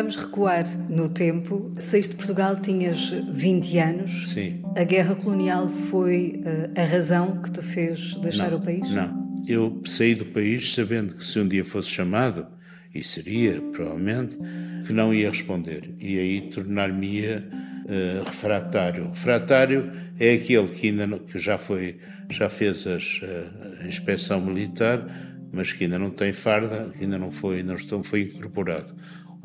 Vamos 0.05 0.17
recuar 0.17 0.67
no 0.88 1.09
tempo. 1.09 1.74
Saíste 1.79 2.12
de 2.12 2.17
Portugal, 2.17 2.55
tinhas 2.57 3.09
20 3.09 3.77
anos. 3.79 4.29
Sim. 4.29 4.62
A 4.75 4.83
guerra 4.83 5.15
colonial 5.15 5.67
foi 5.67 6.43
uh, 6.45 6.79
a 6.79 6.85
razão 6.85 7.41
que 7.41 7.50
te 7.50 7.63
fez 7.63 8.13
deixar 8.17 8.51
não, 8.51 8.59
o 8.59 8.62
país? 8.62 8.88
Não. 8.91 9.33
Eu 9.47 9.81
saí 9.83 10.13
do 10.13 10.25
país 10.25 10.75
sabendo 10.75 11.15
que 11.15 11.25
se 11.25 11.39
um 11.39 11.47
dia 11.47 11.65
fosse 11.65 11.89
chamado, 11.89 12.45
e 12.93 13.03
seria, 13.03 13.59
provavelmente, 13.74 14.38
que 14.85 14.93
não 14.93 15.12
ia 15.12 15.31
responder. 15.31 15.95
E 16.00 16.19
aí 16.19 16.41
tornar-me-ia 16.51 17.43
uh, 17.50 18.25
refratário. 18.25 19.07
Refratário 19.07 19.91
é 20.19 20.35
aquele 20.35 20.67
que 20.67 20.89
ainda 20.89 21.07
não, 21.07 21.17
que 21.17 21.39
já 21.39 21.57
foi, 21.57 21.97
já 22.29 22.47
fez 22.47 22.85
as, 22.85 23.21
uh, 23.24 23.83
a 23.83 23.88
inspeção 23.88 24.39
militar, 24.39 25.03
mas 25.51 25.74
que 25.74 25.85
ainda 25.85 25.97
não 25.97 26.12
tem 26.12 26.31
farda, 26.31 26.91
que 26.95 27.05
ainda 27.05 27.17
não 27.17 27.31
foi, 27.31 27.63
não 27.63 28.03
foi 28.03 28.21
incorporado. 28.21 28.93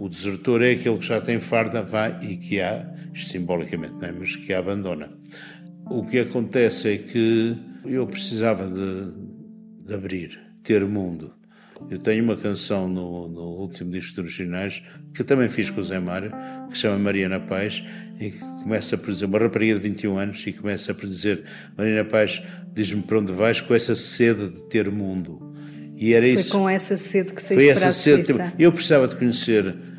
O 0.00 0.09
desertor 0.09 0.62
é 0.62 0.71
aquele 0.71 0.97
que 0.97 1.04
já 1.04 1.21
tem 1.21 1.38
farda, 1.38 1.83
vai 1.83 2.19
e 2.23 2.38
que 2.38 2.59
há, 2.59 2.90
simbolicamente, 3.14 3.97
não 3.97 4.09
é? 4.09 4.12
mas 4.12 4.35
que 4.35 4.50
a 4.50 4.59
abandona. 4.59 5.12
O 5.90 6.07
que 6.07 6.21
acontece 6.21 6.95
é 6.95 6.97
que 6.97 7.54
eu 7.85 8.07
precisava 8.07 8.66
de, 8.66 9.85
de 9.85 9.92
abrir, 9.92 10.40
ter 10.62 10.87
mundo. 10.87 11.35
Eu 11.90 11.99
tenho 11.99 12.25
uma 12.25 12.35
canção 12.35 12.88
no, 12.88 13.28
no, 13.28 13.42
último 13.59 13.90
disco 13.90 14.14
de 14.14 14.21
originais, 14.23 14.83
que 15.14 15.23
também 15.23 15.50
fiz 15.50 15.69
com 15.69 15.83
o 15.83 15.85
Zé 15.85 16.00
Mário, 16.00 16.33
que 16.71 16.76
se 16.76 16.80
chama 16.80 16.99
Mariana 16.99 17.38
Paz, 17.38 17.85
e 18.19 18.30
que 18.30 18.38
começa 18.38 18.97
por 18.97 19.12
dizer, 19.12 19.26
uma 19.26 19.38
rapariga 19.38 19.75
de 19.75 19.83
21 19.83 20.16
anos, 20.16 20.42
e 20.47 20.52
começa 20.54 20.95
por 20.95 21.07
dizer: 21.07 21.45
Mariana 21.76 22.09
Paz, 22.09 22.42
diz-me 22.73 23.02
para 23.02 23.19
onde 23.19 23.33
vais 23.33 23.61
com 23.61 23.75
essa 23.75 23.95
sede 23.95 24.49
de 24.49 24.64
ter 24.71 24.90
mundo. 24.90 25.52
E 25.95 26.14
era 26.14 26.25
Foi 26.25 26.35
isso. 26.37 26.52
com 26.52 26.66
essa 26.66 26.97
sede 26.97 27.35
que 27.35 27.42
saíste 27.42 27.62
Foi 27.62 27.69
essa 27.69 27.92
sede. 27.92 28.33
Eu 28.59 28.73
precisava 28.73 29.07
de 29.07 29.16
conhecer 29.16 29.90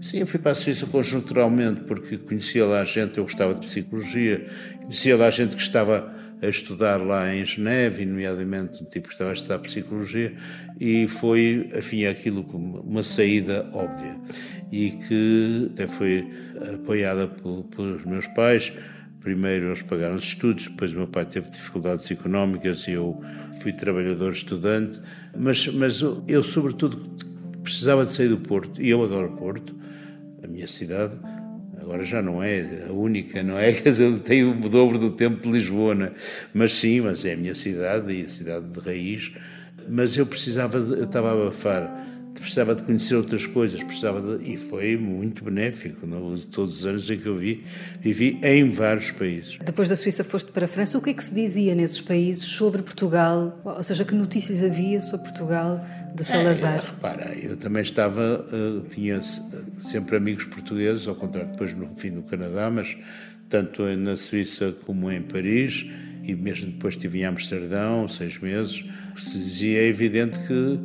Sim, 0.00 0.20
eu 0.20 0.26
fui 0.26 0.38
para 0.38 0.52
a 0.52 0.54
Suíça 0.54 0.86
conjunturalmente, 0.86 1.80
porque 1.80 2.18
conhecia 2.18 2.64
lá 2.66 2.84
gente, 2.84 3.18
eu 3.18 3.24
gostava 3.24 3.54
de 3.54 3.60
psicologia, 3.60 4.46
conhecia 4.80 5.16
lá 5.16 5.30
gente 5.30 5.56
que 5.56 5.62
estava 5.62 6.14
a 6.42 6.46
estudar 6.46 6.98
lá 6.98 7.34
em 7.34 7.44
Geneve, 7.44 8.04
nomeadamente 8.04 8.82
um 8.82 8.86
tipo 8.86 9.08
que 9.08 9.14
estava 9.14 9.30
a 9.30 9.32
estudar 9.32 9.58
psicologia, 9.60 10.34
e 10.78 11.08
foi, 11.08 11.70
enfim, 11.74 12.04
aquilo 12.04 12.44
como 12.44 12.80
uma 12.80 13.02
saída 13.02 13.68
óbvia. 13.72 14.16
E 14.70 14.90
que 14.90 15.70
até 15.72 15.86
foi 15.86 16.28
apoiada 16.74 17.26
pelos 17.26 18.04
meus 18.04 18.26
pais. 18.28 18.72
Primeiro 19.20 19.66
eles 19.66 19.82
pagaram 19.82 20.14
os 20.14 20.24
estudos, 20.24 20.68
depois 20.68 20.92
o 20.92 20.96
meu 20.96 21.08
pai 21.08 21.24
teve 21.24 21.50
dificuldades 21.50 22.08
económicas 22.10 22.86
e 22.86 22.92
eu 22.92 23.20
fui 23.60 23.72
trabalhador 23.72 24.32
estudante, 24.32 25.00
mas, 25.36 25.66
mas 25.68 26.00
eu, 26.28 26.42
sobretudo, 26.44 26.96
precisava 27.62 28.04
de 28.04 28.12
sair 28.12 28.28
do 28.28 28.36
Porto, 28.36 28.80
e 28.80 28.88
eu 28.88 29.02
adoro 29.02 29.32
Porto, 29.32 29.74
a 30.42 30.46
minha 30.46 30.68
cidade, 30.68 31.16
agora 31.80 32.04
já 32.04 32.20
não 32.20 32.42
é 32.42 32.86
a 32.88 32.92
única, 32.92 33.42
não 33.42 33.58
é? 33.58 33.72
Tem 34.24 34.44
o 34.44 34.54
dobro 34.68 34.98
do 34.98 35.10
tempo 35.10 35.42
de 35.42 35.50
Lisboa, 35.50 35.94
né? 35.94 36.12
mas 36.52 36.74
sim, 36.74 37.00
mas 37.00 37.24
é 37.24 37.34
a 37.34 37.36
minha 37.36 37.54
cidade 37.54 38.12
e 38.12 38.22
a 38.22 38.28
cidade 38.28 38.66
de 38.66 38.80
raiz. 38.80 39.32
Mas 39.88 40.16
eu 40.16 40.26
precisava, 40.26 40.80
de, 40.80 40.92
eu 40.92 41.04
estava 41.04 41.30
a 41.30 41.32
abafar, 41.32 42.06
precisava 42.40 42.74
de 42.74 42.82
conhecer 42.82 43.14
outras 43.14 43.46
coisas, 43.46 43.82
precisava 43.82 44.38
de, 44.38 44.52
e 44.52 44.56
foi 44.56 44.96
muito 44.96 45.44
benéfico. 45.44 46.06
No, 46.06 46.38
todos 46.38 46.80
os 46.80 46.86
anos 46.86 47.08
em 47.10 47.18
que 47.18 47.26
eu 47.26 47.36
vi, 47.36 47.64
vivi 48.00 48.38
em 48.42 48.70
vários 48.70 49.10
países. 49.10 49.58
Depois 49.64 49.88
da 49.88 49.96
Suíça 49.96 50.24
foste 50.24 50.50
para 50.52 50.64
a 50.64 50.68
França, 50.68 50.98
o 50.98 51.02
que 51.02 51.10
é 51.10 51.14
que 51.14 51.24
se 51.24 51.34
dizia 51.34 51.74
nesses 51.74 52.00
países 52.00 52.44
sobre 52.44 52.82
Portugal? 52.82 53.60
Ou 53.64 53.82
seja, 53.82 54.04
que 54.04 54.14
notícias 54.14 54.62
havia 54.62 55.00
sobre 55.00 55.28
Portugal 55.28 55.84
de 56.14 56.24
Salazar? 56.24 56.78
É, 56.78 56.86
repara, 56.86 57.38
eu 57.38 57.56
também 57.56 57.82
estava, 57.82 58.46
uh, 58.52 58.80
tinha 58.88 59.20
sempre 59.78 60.16
amigos 60.16 60.44
portugueses, 60.44 61.06
ao 61.06 61.14
contrário 61.14 61.50
depois 61.50 61.76
no 61.76 61.88
fim 61.96 62.10
do 62.10 62.22
Canadá, 62.22 62.70
mas 62.70 62.96
tanto 63.48 63.82
na 63.82 64.16
Suíça 64.16 64.74
como 64.84 65.10
em 65.10 65.22
Paris, 65.22 65.86
e 66.22 66.34
mesmo 66.34 66.72
depois 66.72 66.94
estive 66.94 67.20
em 67.20 67.24
Amsterdão, 67.24 68.08
seis 68.08 68.38
meses, 68.38 68.84
se 69.16 69.38
dizia, 69.38 69.80
é 69.80 69.86
evidente 69.86 70.38
que 70.40 70.78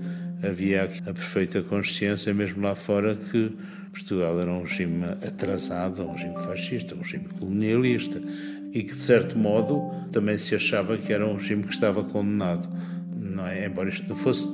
havia 0.44 0.84
a 0.84 1.14
perfeita 1.14 1.62
consciência, 1.62 2.34
mesmo 2.34 2.62
lá 2.62 2.76
fora, 2.76 3.16
que 3.16 3.56
Portugal 3.92 4.40
era 4.40 4.50
um 4.50 4.64
regime 4.64 5.06
atrasado, 5.26 6.04
um 6.04 6.14
regime 6.14 6.36
fascista, 6.46 6.96
um 6.96 7.00
regime 7.00 7.26
colonialista, 7.40 8.22
e 8.74 8.84
que, 8.84 8.96
de 8.96 9.02
certo 9.02 9.38
modo, 9.38 9.92
também 10.12 10.38
se 10.38 10.56
achava 10.56 10.98
que 10.98 11.12
era 11.12 11.28
um 11.28 11.36
regime 11.36 11.64
que 11.64 11.74
estava 11.74 12.04
condenado. 12.04 12.70
Não 13.14 13.46
é? 13.46 13.66
Embora 13.66 13.90
isto 13.90 14.08
não 14.08 14.16
fosse 14.16 14.48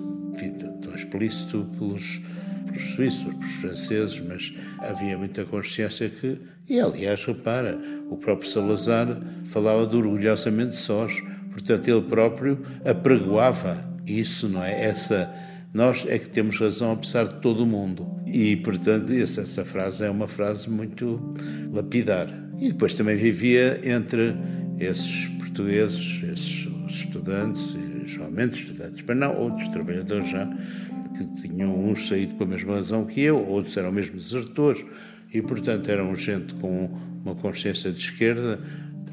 tão 0.82 0.94
explícito 0.96 1.67
pelos, 1.77 2.20
pelos 2.65 2.86
suíços, 2.94 3.24
pelos 3.24 3.51
franceses, 3.56 4.20
mas 4.20 4.53
havia 4.79 5.17
muita 5.17 5.46
consciência 5.46 6.10
que, 6.10 6.39
e 6.67 6.79
aliás, 6.79 7.24
repara, 7.24 7.79
o 8.10 8.17
próprio 8.17 8.50
Salazar 8.50 9.08
falava 9.46 9.86
de 9.86 9.96
orgulhosamente 9.96 10.75
sós, 10.75 11.13
portanto, 11.51 11.88
ele 11.88 12.01
próprio 12.01 12.60
apregoava 12.84 13.84
isso, 14.06 14.48
não 14.48 14.63
é? 14.63 14.86
Essa 14.86 15.32
Nós 15.74 16.05
é 16.07 16.17
que 16.17 16.29
temos 16.29 16.57
razão 16.57 16.93
apesar 16.93 17.25
de 17.25 17.36
todo 17.36 17.63
o 17.63 17.65
mundo. 17.65 18.07
E, 18.25 18.55
portanto, 18.57 19.12
essa, 19.13 19.41
essa 19.41 19.63
frase 19.63 20.03
é 20.03 20.09
uma 20.09 20.27
frase 20.27 20.69
muito 20.69 21.33
lapidar. 21.71 22.27
E 22.59 22.69
depois 22.69 22.93
também 22.93 23.15
vivia 23.15 23.79
entre 23.83 24.36
esses 24.79 25.27
portugueses, 25.38 26.24
esses 26.24 26.67
estudantes, 26.89 27.75
geralmente 28.05 28.62
estudantes, 28.62 29.03
mas 29.07 29.17
não 29.17 29.36
outros 29.38 29.67
trabalhadores 29.69 30.29
já, 30.29 30.47
que 31.17 31.25
tinham 31.41 31.74
uns 31.89 32.07
saído 32.07 32.36
pela 32.36 32.50
mesma 32.50 32.75
razão 32.75 33.05
que 33.05 33.21
eu, 33.21 33.45
outros 33.47 33.75
eram 33.77 33.91
mesmo 33.91 34.15
desertores, 34.15 34.83
e 35.33 35.41
portanto 35.41 35.89
eram 35.89 36.15
gente 36.15 36.53
com 36.55 36.89
uma 37.24 37.36
consciência 37.36 37.91
de 37.91 38.00
esquerda. 38.00 38.59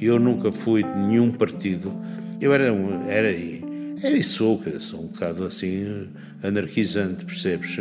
Eu 0.00 0.18
nunca 0.18 0.50
fui 0.50 0.82
de 0.82 0.98
nenhum 0.98 1.32
partido. 1.32 1.92
Eu 2.40 2.52
era, 2.52 2.64
era 3.08 3.32
era 4.06 4.16
e 4.16 4.22
sou, 4.22 4.62
sou 4.80 5.00
um 5.00 5.06
bocado 5.06 5.44
assim 5.44 6.08
anarquizante, 6.42 7.24
percebes? 7.24 7.76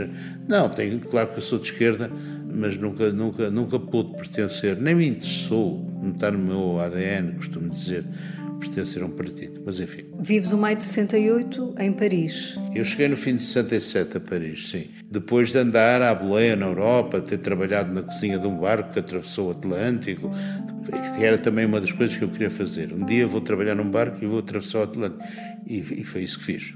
Não, 0.47 0.69
tenho, 0.69 0.99
claro 0.99 1.29
que 1.29 1.37
eu 1.37 1.41
sou 1.41 1.59
de 1.59 1.71
esquerda, 1.71 2.09
mas 2.53 2.77
nunca, 2.77 3.11
nunca, 3.11 3.49
nunca 3.49 3.79
pude 3.79 4.15
pertencer, 4.15 4.77
nem 4.77 4.95
me 4.95 5.07
interessou, 5.07 5.85
não 6.01 6.11
está 6.11 6.31
no 6.31 6.39
meu 6.39 6.79
ADN, 6.79 7.33
costumo 7.33 7.69
dizer, 7.69 8.05
pertencer 8.59 9.03
a 9.03 9.05
um 9.05 9.11
partido, 9.11 9.61
mas 9.65 9.79
enfim. 9.79 10.05
Vives 10.19 10.51
o 10.51 10.57
maio 10.57 10.77
de 10.77 10.83
68 10.83 11.75
em 11.79 11.91
Paris. 11.91 12.55
Eu 12.73 12.85
cheguei 12.85 13.07
no 13.07 13.17
fim 13.17 13.35
de 13.35 13.43
67 13.43 14.17
a 14.17 14.19
Paris, 14.19 14.69
sim. 14.69 14.87
Depois 15.09 15.51
de 15.51 15.57
andar 15.57 16.01
à 16.01 16.15
boleia 16.15 16.55
na 16.55 16.67
Europa, 16.67 17.19
ter 17.19 17.39
trabalhado 17.39 17.93
na 17.93 18.01
cozinha 18.01 18.39
de 18.39 18.47
um 18.47 18.57
barco 18.57 18.93
que 18.93 18.99
atravessou 18.99 19.49
o 19.49 19.51
Atlântico, 19.51 20.31
que 20.91 21.23
era 21.23 21.37
também 21.37 21.65
uma 21.65 21.79
das 21.79 21.91
coisas 21.91 22.17
que 22.17 22.23
eu 22.23 22.29
queria 22.29 22.49
fazer. 22.49 22.93
Um 22.93 23.05
dia 23.05 23.27
vou 23.27 23.41
trabalhar 23.41 23.75
num 23.75 23.89
barco 23.89 24.17
e 24.21 24.27
vou 24.27 24.39
atravessar 24.39 24.79
o 24.79 24.83
Atlântico. 24.83 25.23
E, 25.65 25.77
e 25.77 26.03
foi 26.03 26.23
isso 26.23 26.39
que 26.39 26.45
fiz. 26.45 26.73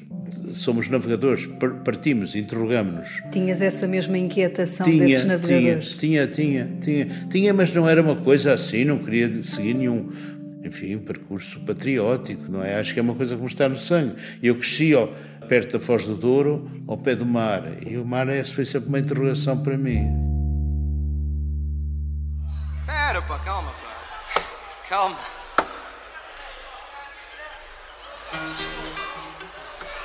Somos 0.54 0.88
navegadores, 0.90 1.48
partimos, 1.84 2.36
interrogamos-nos. 2.36 3.22
Tinhas 3.32 3.62
essa 3.62 3.88
mesma 3.88 4.18
inquietação 4.18 4.86
tinha, 4.86 5.06
desses 5.06 5.26
navegadores? 5.26 5.94
Tinha, 5.94 6.28
tinha, 6.28 6.70
tinha, 6.82 7.08
tinha, 7.30 7.54
mas 7.54 7.74
não 7.74 7.88
era 7.88 8.02
uma 8.02 8.16
coisa 8.16 8.54
assim, 8.54 8.86
não 8.86 8.98
queria 8.98 9.44
seguir 9.44 9.74
nenhum, 9.74 10.10
enfim, 10.64 10.96
um 10.96 11.00
percurso 11.00 11.60
patriótico, 11.62 12.50
não 12.52 12.64
é? 12.64 12.80
Acho 12.80 12.94
que 12.94 13.00
é 13.00 13.04
uma 13.04 13.16
coisa 13.16 13.36
que 13.36 13.42
me 13.42 13.48
está 13.48 13.68
no 13.68 13.78
sangue. 13.78 14.16
Eu 14.42 14.56
cresci 14.56 14.94
ó, 14.96 15.08
perto 15.48 15.74
da 15.74 15.80
Foz 15.80 16.06
do 16.06 16.16
Douro, 16.16 16.70
ao 16.88 16.98
pé 16.98 17.16
do 17.16 17.26
mar, 17.26 17.64
e 17.86 17.98
o 17.98 18.06
mar 18.06 18.28
é, 18.30 18.44
foi 18.44 18.66
sempre 18.66 18.90
uma 18.90 19.00
interrogação 19.00 19.62
para 19.62 19.78
mim. 19.78 20.08
Espera, 22.82 23.22
pá, 23.22 23.40
calma, 23.40 23.72
pá. 23.72 23.87
Calma. 24.90 25.18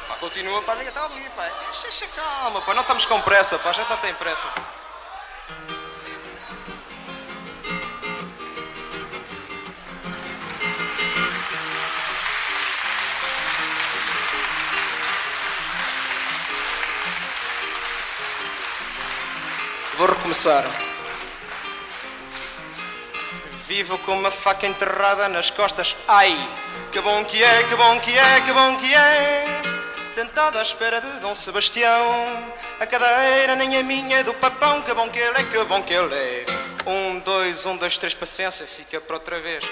Pá, 0.09 0.17
continua, 0.19 0.61
pá, 0.63 0.75
ninguém 0.75 0.89
está 0.89 1.05
ali, 1.05 1.31
pá. 1.37 1.49
Deixa, 1.81 2.07
calma, 2.09 2.61
pá, 2.63 2.75
não 2.75 2.83
estamos 2.83 3.07
com 3.07 3.21
pressa, 3.21 3.59
pá, 3.61 3.71
já 3.73 3.85
não 3.85 3.97
tem 3.99 4.13
pressa. 4.15 4.49
Vou 19.97 20.09
recomeçar. 20.09 20.92
Vivo 23.75 23.97
com 24.01 24.13
uma 24.13 24.31
faca 24.31 24.67
enterrada 24.67 25.31
nas 25.31 25.51
costas. 25.51 25.97
Ai, 26.07 26.37
que 26.93 27.01
bom 27.01 27.25
que 27.25 27.43
é, 27.43 27.65
que 27.65 27.75
bom 27.75 27.99
que 28.01 28.19
é, 28.19 28.41
que 28.43 28.53
bom 28.53 28.77
que 28.77 28.95
é. 28.95 29.45
Sentado 30.11 30.59
à 30.59 30.63
espera 30.63 31.01
de 31.01 31.09
Dom 31.21 31.35
Sebastião. 31.35 32.53
A 32.79 32.85
cadeira 32.85 33.57
nem 33.57 33.79
é 33.79 33.83
minha, 33.83 34.19
é 34.19 34.23
do 34.23 34.35
papão. 34.35 34.83
Que 34.83 34.93
bom 34.93 35.09
que 35.09 35.19
ele 35.19 35.39
é, 35.39 35.45
que 35.45 35.65
bom 35.65 35.83
que 35.83 35.95
ele 35.95 36.15
é. 36.15 36.45
Um, 36.87 37.19
dois, 37.21 37.65
um, 37.65 37.79
dois, 37.79 37.97
três, 37.97 38.13
paciência, 38.13 38.67
fica 38.67 39.01
para 39.01 39.17
outra 39.17 39.41
vez. 39.41 39.65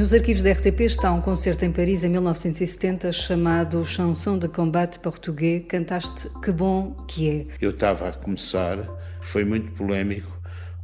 Nos 0.00 0.14
arquivos 0.14 0.42
da 0.42 0.50
RTP 0.52 0.80
está 0.80 1.12
um 1.12 1.20
concerto 1.20 1.62
em 1.62 1.70
Paris 1.70 2.02
em 2.02 2.08
1970 2.08 3.12
chamado 3.12 3.84
Chanson 3.84 4.38
de 4.38 4.48
Combate 4.48 4.98
Português. 4.98 5.66
Cantaste 5.68 6.26
Que 6.42 6.50
Bom 6.50 6.92
Que 7.06 7.28
É. 7.28 7.46
Eu 7.60 7.68
estava 7.68 8.08
a 8.08 8.12
começar 8.14 8.78
foi 9.20 9.44
muito 9.44 9.72
polémico, 9.72 10.40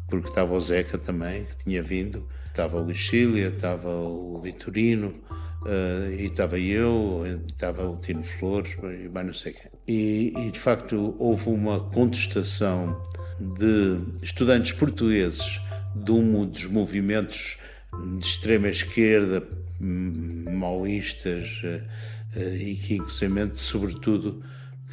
porque 0.07 0.29
estava 0.29 0.53
o 0.53 0.61
Zeca 0.61 0.99
também, 0.99 1.47
que 1.47 1.65
tinha 1.65 1.83
vindo, 1.83 2.29
estava 2.49 2.79
o 2.79 2.87
Lixília, 2.87 3.49
estava 3.49 3.89
o 3.89 4.39
Vitorino, 4.39 5.15
uh, 5.63 6.13
e 6.13 6.27
estava 6.27 6.59
eu, 6.59 7.25
estava 7.49 7.89
o 7.89 7.97
Tino 7.97 8.23
Flores, 8.23 8.77
e 9.03 9.09
mais 9.09 9.27
não 9.27 9.33
sei 9.33 9.55
quem. 9.55 9.71
E, 9.89 10.35
e, 10.37 10.51
de 10.51 10.61
facto 10.61 11.17
houve 11.19 11.49
uma 11.49 11.81
contestação 11.81 13.03
de 13.41 13.99
estudantes 14.23 14.73
portugueses 14.73 15.59
de 15.95 16.13
um 16.13 16.45
dos 16.45 16.67
movimentos 16.67 17.57
de 18.19 18.27
extrema 18.27 18.69
esquerda, 18.69 19.43
maoístas, 19.81 21.61
uh, 21.65 22.39
uh, 22.39 22.57
e 22.57 22.75
que 22.75 22.95
inclusivamente, 22.95 23.59
sobretudo, 23.59 24.43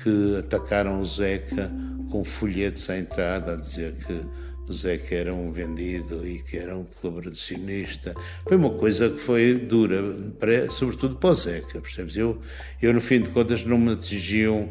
que 0.01 0.37
atacaram 0.37 1.01
o 1.01 1.05
Zeca 1.05 1.71
com 2.09 2.23
folhetos 2.23 2.89
à 2.89 2.97
entrada 2.97 3.53
a 3.53 3.55
dizer 3.55 3.93
que 3.93 4.21
o 4.67 4.73
Zeca 4.73 5.13
era 5.13 5.33
um 5.33 5.51
vendido 5.51 6.25
e 6.27 6.39
que 6.39 6.57
era 6.57 6.77
um 6.77 6.85
colaboracionista. 6.85 8.15
Foi 8.47 8.57
uma 8.57 8.71
coisa 8.71 9.09
que 9.09 9.19
foi 9.19 9.55
dura, 9.55 10.01
para, 10.39 10.69
sobretudo 10.71 11.15
para 11.15 11.29
o 11.29 11.35
Zeca, 11.35 11.81
percebes? 11.81 12.15
Eu, 12.15 12.39
eu, 12.81 12.93
no 12.93 13.01
fim 13.01 13.21
de 13.21 13.29
contas, 13.29 13.65
não 13.65 13.77
me 13.77 13.93
atingiam 13.93 14.69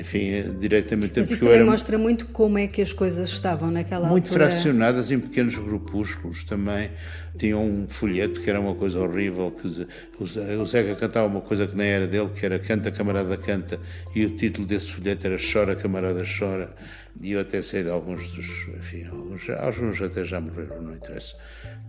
enfim, 0.00 0.58
diretamente 0.58 1.18
Mas 1.18 1.30
isso 1.30 1.40
também 1.40 1.56
era 1.56 1.64
mostra 1.64 1.96
muito 1.96 2.26
como 2.26 2.58
é 2.58 2.66
que 2.66 2.82
as 2.82 2.92
coisas 2.92 3.28
estavam 3.28 3.70
naquela 3.70 4.08
muito 4.08 4.28
altura. 4.28 4.44
Muito 4.44 4.52
fraccionadas 4.52 5.10
em 5.12 5.20
pequenos 5.20 5.54
grupúsculos 5.54 6.42
também. 6.42 6.90
Tinham 7.36 7.64
um 7.64 7.86
folheto 7.86 8.40
que 8.40 8.50
era 8.50 8.58
uma 8.58 8.74
coisa 8.74 8.98
horrível, 8.98 9.52
que 9.52 9.86
o 10.18 10.64
Zeca 10.64 10.96
cantava 10.96 11.28
uma 11.28 11.40
coisa 11.40 11.66
que 11.68 11.76
nem 11.76 11.86
era 11.86 12.08
dele, 12.08 12.30
que 12.34 12.44
era 12.44 12.58
Canta 12.58 12.90
Camarada 12.90 13.36
Canta, 13.36 13.78
e 14.12 14.24
o 14.24 14.30
título 14.30 14.66
desse 14.66 14.90
folheto 14.90 15.24
era 15.26 15.36
Chora 15.36 15.76
Camarada 15.76 16.24
Chora. 16.24 16.74
E 17.22 17.32
eu 17.32 17.40
até 17.40 17.62
sei 17.62 17.82
de 17.82 17.90
alguns 17.90 18.28
dos, 18.28 18.68
enfim, 18.68 19.06
alguns, 19.06 19.48
alguns 19.50 20.00
até 20.00 20.24
já 20.24 20.40
morreram, 20.40 20.82
não 20.82 20.94
interessa, 20.94 21.34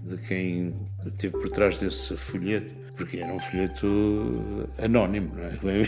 de 0.04 0.18
quem 0.18 0.76
esteve 1.06 1.34
por 1.34 1.50
trás 1.50 1.80
desse 1.80 2.16
folheto 2.18 2.74
porque 3.00 3.18
era 3.18 3.32
um 3.32 3.40
folheto 3.40 4.68
anónimo, 4.78 5.32
não 5.34 5.70
é? 5.70 5.88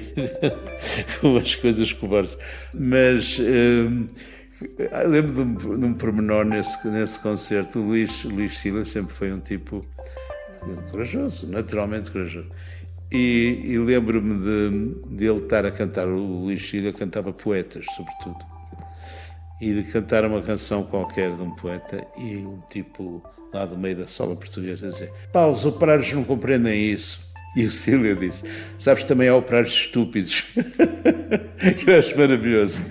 Com 1.20 1.38
as 1.38 1.56
coisas 1.56 1.92
covardes. 1.92 2.38
Mas 2.74 3.38
hum, 3.38 4.08
lembro 5.08 5.34
de 5.34 5.42
um, 5.42 5.80
de 5.80 5.86
um 5.86 5.94
pormenor 5.94 6.46
nesse, 6.46 6.88
nesse 6.88 7.20
concerto. 7.20 7.80
O 7.80 7.88
Luís, 7.88 8.24
Luís 8.24 8.58
Sila 8.60 8.86
sempre 8.86 9.14
foi 9.14 9.32
um 9.34 9.40
tipo 9.40 9.86
corajoso, 10.90 11.48
naturalmente 11.48 12.12
corajoso. 12.12 12.50
E, 13.12 13.62
e 13.66 13.78
lembro-me 13.78 14.40
de, 14.40 15.18
de 15.18 15.26
ele 15.26 15.40
estar 15.40 15.66
a 15.66 15.72
cantar, 15.72 16.08
o 16.08 16.44
Luís 16.46 16.68
Sila 16.68 16.94
cantava 16.94 17.34
poetas, 17.34 17.86
sobretudo. 17.94 18.40
E 19.62 19.74
de 19.74 19.84
cantar 19.84 20.26
uma 20.26 20.42
canção 20.42 20.84
qualquer 20.84 21.36
de 21.36 21.42
um 21.42 21.52
poeta 21.52 22.06
e 22.18 22.38
um 22.38 22.60
tipo 22.68 23.24
lá 23.54 23.66
do 23.66 23.78
meio 23.78 23.96
da 23.96 24.08
sala 24.08 24.36
portuguesa, 24.36 24.90
dizer: 24.90 25.12
pá, 25.32 25.46
os 25.46 25.66
operários 25.66 26.12
não 26.14 26.24
compreendem 26.24 26.92
isso. 26.92 27.32
E 27.56 27.66
o 27.66 27.72
Cílio 27.72 28.16
disse: 28.16 28.46
Sabes, 28.80 29.04
também 29.04 29.28
há 29.28 29.36
operários 29.36 29.74
estúpidos. 29.74 30.46
que 31.78 31.90
eu 31.90 32.00
acho 32.00 32.18
maravilhoso. 32.18 32.82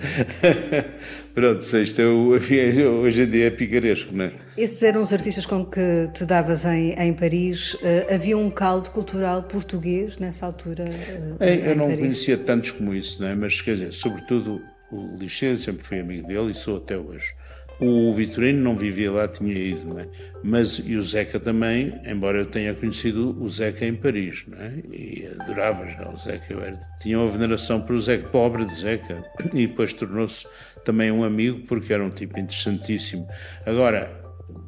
Pronto, 1.33 1.61
isto 1.63 2.01
é, 2.01 2.05
hoje 2.05 3.21
em 3.23 3.29
dia 3.29 3.47
é 3.47 3.49
picaresco, 3.49 4.13
não 4.13 4.25
é? 4.25 4.31
Esses 4.57 4.83
eram 4.83 5.01
os 5.01 5.13
artistas 5.13 5.45
com 5.45 5.65
que 5.65 6.09
te 6.13 6.25
davas 6.25 6.65
em, 6.65 6.91
em 6.91 7.13
Paris. 7.13 7.73
Uh, 7.75 8.13
havia 8.13 8.37
um 8.37 8.51
caldo 8.51 8.91
cultural 8.91 9.41
português 9.43 10.17
nessa 10.17 10.45
altura? 10.45 10.83
Uh, 10.83 11.37
é, 11.39 11.71
eu 11.71 11.75
não 11.75 11.85
Paris. 11.85 11.99
conhecia 11.99 12.37
tantos 12.37 12.71
como 12.71 12.93
isso, 12.93 13.21
não 13.21 13.29
é? 13.29 13.35
Mas, 13.35 13.61
quer 13.61 13.73
dizer, 13.73 13.93
sobretudo 13.93 14.61
o 14.91 15.17
Lixeiro, 15.17 15.57
sempre 15.57 15.83
fui 15.83 15.99
amigo 15.99 16.27
dele 16.27 16.51
e 16.51 16.53
sou 16.53 16.77
até 16.77 16.97
hoje. 16.97 17.33
O 17.79 18.13
Vitorino 18.13 18.61
não 18.61 18.77
vivia 18.77 19.11
lá, 19.11 19.27
tinha 19.27 19.57
ido, 19.57 19.97
é? 19.99 20.07
Mas, 20.43 20.77
e 20.85 20.95
o 20.95 21.01
Zeca 21.03 21.39
também, 21.39 21.99
embora 22.05 22.37
eu 22.37 22.45
tenha 22.45 22.75
conhecido 22.75 23.35
o 23.41 23.49
Zeca 23.49 23.85
em 23.85 23.95
Paris, 23.95 24.45
é? 24.55 24.95
E 24.95 25.27
adorava 25.39 25.87
já 25.87 26.07
o 26.07 26.15
Zeca. 26.15 26.53
Eu 26.53 26.61
era, 26.61 26.79
tinha 27.01 27.17
uma 27.17 27.27
veneração 27.27 27.81
para 27.81 27.95
o 27.95 27.99
Zeca, 27.99 28.27
pobre 28.29 28.65
de 28.65 28.75
Zeca, 28.75 29.25
e 29.51 29.65
depois 29.65 29.93
tornou-se 29.93 30.45
também 30.85 31.11
um 31.11 31.23
amigo, 31.23 31.61
porque 31.65 31.91
era 31.91 32.03
um 32.03 32.11
tipo 32.11 32.39
interessantíssimo. 32.39 33.27
Agora, 33.65 34.11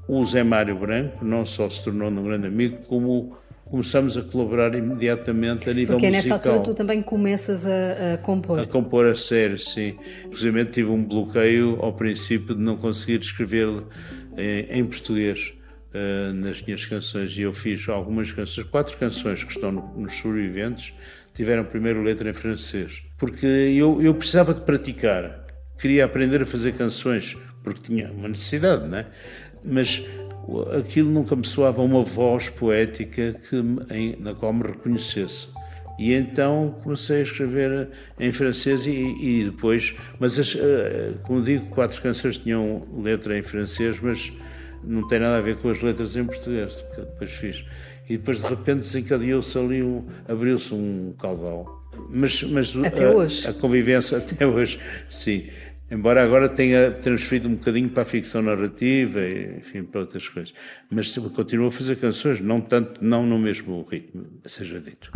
o 0.07 0.25
Zé 0.25 0.43
Mário 0.43 0.75
Branco 0.75 1.23
não 1.23 1.45
só 1.45 1.69
se 1.69 1.83
tornou 1.83 2.09
um 2.09 2.23
grande 2.23 2.47
amigo, 2.47 2.77
como 2.87 3.37
começamos 3.73 4.15
a 4.15 4.21
colaborar 4.21 4.75
imediatamente 4.75 5.67
a 5.67 5.73
nível 5.73 5.95
Porque 5.95 6.05
musical. 6.05 6.37
Porque 6.37 6.47
nessa 6.47 6.59
altura 6.59 6.59
tu 6.59 6.77
também 6.77 7.01
começas 7.01 7.65
a, 7.65 8.13
a, 8.13 8.17
compor. 8.19 8.59
A 8.59 8.67
compor 8.67 9.07
a 9.07 9.15
sério, 9.15 9.57
sim. 9.57 9.97
Inclusive 10.25 10.65
tive 10.67 10.91
um 10.91 11.03
bloqueio 11.03 11.79
ao 11.81 11.91
princípio 11.91 12.53
de 12.53 12.61
não 12.61 12.77
conseguir 12.77 13.19
escrever 13.19 13.67
em, 14.37 14.79
em 14.79 14.85
português. 14.85 15.55
uh, 15.89 16.33
nas 16.35 16.61
minhas 16.61 16.85
canções 16.85 17.35
e 17.35 17.41
eu 17.41 17.51
fiz 17.51 17.89
algumas 17.89 18.31
canções, 18.31 18.67
quatro 18.67 18.95
canções 18.95 19.43
que 19.43 19.51
estão 19.51 19.71
no, 19.71 19.81
nos 19.97 20.19
sobreviventes, 20.19 20.93
tiveram 21.33 21.65
primeiro 21.65 22.03
letra 22.03 22.29
em 22.29 22.33
francês. 22.33 23.01
Porque 23.17 23.47
eu, 23.47 23.99
eu 24.03 24.13
precisava 24.13 24.53
de 24.53 24.61
praticar, 24.61 25.47
queria 25.79 26.05
aprender 26.05 26.43
a 26.43 26.45
fazer 26.45 26.73
canções, 26.73 27.35
porque 27.63 27.81
tinha 27.81 28.11
uma 28.11 28.27
necessidade, 28.27 28.87
não 28.87 28.99
é? 28.99 29.07
Mas 29.65 30.05
aquilo 30.77 31.09
nunca 31.09 31.35
me 31.35 31.45
soava 31.45 31.81
uma 31.81 32.03
voz 32.03 32.49
poética 32.49 33.35
que, 33.49 33.55
em, 33.93 34.15
na 34.19 34.33
qual 34.33 34.53
me 34.53 34.63
reconhecesse. 34.63 35.47
E 35.97 36.13
então 36.13 36.75
comecei 36.83 37.19
a 37.19 37.23
escrever 37.23 37.89
em 38.19 38.31
francês 38.31 38.85
e, 38.85 38.89
e 38.91 39.43
depois, 39.45 39.95
mas 40.19 40.39
as, 40.39 40.55
eh, 40.55 41.13
como 41.23 41.41
digo, 41.41 41.67
quatro 41.67 42.01
canções 42.01 42.37
tinham 42.37 42.83
letra 43.03 43.37
em 43.37 43.43
francês, 43.43 43.99
mas 44.01 44.31
não 44.83 45.07
tem 45.07 45.19
nada 45.19 45.37
a 45.37 45.41
ver 45.41 45.57
com 45.57 45.69
as 45.69 45.81
letras 45.81 46.15
em 46.15 46.25
português, 46.25 46.83
que 46.93 47.01
depois 47.01 47.31
fiz. 47.31 47.63
E 48.09 48.17
depois 48.17 48.41
de 48.41 48.47
repente 48.47 48.79
desencadeou-se 48.79 49.57
ali, 49.57 49.83
um, 49.83 50.03
abriu-se 50.27 50.73
um 50.73 51.13
caudal. 51.19 51.83
Mas, 52.09 52.43
mas 52.43 52.75
até 52.75 53.05
a, 53.05 53.11
hoje. 53.11 53.47
A 53.47 53.53
convivência 53.53 54.17
até 54.19 54.45
hoje, 54.45 54.79
sim. 55.07 55.47
Embora 55.93 56.23
agora 56.23 56.49
tenha 56.49 56.89
transferido 56.89 57.47
um 57.47 57.53
bocadinho 57.53 57.87
para 57.87 58.01
a 58.01 58.05
ficção 58.05 58.41
narrativa, 58.41 59.21
e, 59.21 59.59
enfim, 59.59 59.83
para 59.83 60.01
outras 60.01 60.27
coisas. 60.27 60.51
Mas 60.89 61.15
continuo 61.15 61.67
a 61.67 61.71
fazer 61.71 61.97
canções, 61.97 62.39
não 62.41 62.59
tanto, 62.59 63.05
não 63.05 63.27
no 63.27 63.37
mesmo 63.37 63.79
ritmo, 63.83 64.25
seja 64.43 64.81
dito. 64.81 65.11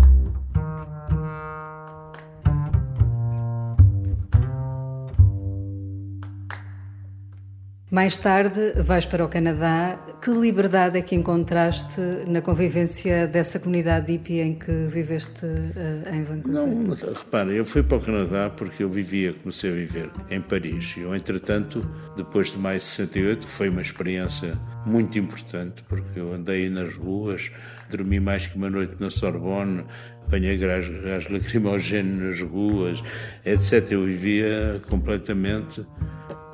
Mais 7.90 8.18
tarde 8.18 8.74
vais 8.84 9.06
para 9.06 9.24
o 9.24 9.30
Canadá. 9.30 9.98
Que 10.22 10.30
liberdade 10.30 10.98
é 10.98 11.02
que 11.02 11.16
encontraste 11.16 12.02
na 12.28 12.42
convivência 12.42 13.26
dessa 13.28 13.60
comunidade 13.60 14.12
hippie 14.12 14.42
em 14.42 14.56
que 14.56 14.88
viveste 14.88 15.46
uh, 15.46 16.14
em 16.14 16.22
Vancouver? 16.22 16.64
Não, 16.66 17.14
repara, 17.14 17.50
eu 17.50 17.64
fui 17.64 17.82
para 17.82 17.96
o 17.96 18.02
Canadá 18.02 18.50
porque 18.50 18.84
eu 18.84 18.90
vivia, 18.90 19.32
comecei 19.32 19.72
a 19.72 19.74
viver 19.74 20.10
em 20.30 20.42
Paris. 20.42 20.96
Eu, 20.98 21.16
entretanto, 21.16 21.90
depois 22.18 22.52
de 22.52 22.58
mais 22.58 22.80
de 22.80 22.90
68, 22.90 23.48
foi 23.48 23.70
uma 23.70 23.82
experiência 23.82 24.60
muito 24.86 25.18
importante 25.18 25.82
porque 25.88 26.20
eu 26.20 26.34
andei 26.34 26.70
nas 26.70 26.94
ruas, 26.94 27.50
dormi 27.90 28.20
mais 28.20 28.48
que 28.48 28.58
uma 28.58 28.70
noite 28.70 28.96
na 29.00 29.10
Sorbonne, 29.10 29.86
apanhei 30.26 30.58
gás, 30.58 30.90
gás 30.90 31.30
lacrimogéneo 31.30 32.28
nas 32.28 32.42
ruas, 32.42 33.02
etc. 33.46 33.92
Eu 33.92 34.04
vivia 34.04 34.82
completamente 34.90 35.86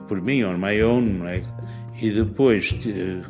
por 0.08 0.22
mim, 0.22 0.44
on 0.44 0.58
my 0.58 0.82
own, 0.84 1.02
não 1.02 1.28
é? 1.28 1.44
E 2.02 2.10
depois 2.10 2.76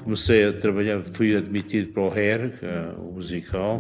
comecei 0.04 0.46
a 0.46 0.54
trabalhar, 0.54 1.02
fui 1.02 1.36
admitido 1.36 1.92
para 1.92 2.04
o 2.04 2.14
Hair, 2.14 2.54
é 2.62 2.94
o 2.98 3.12
musical, 3.12 3.80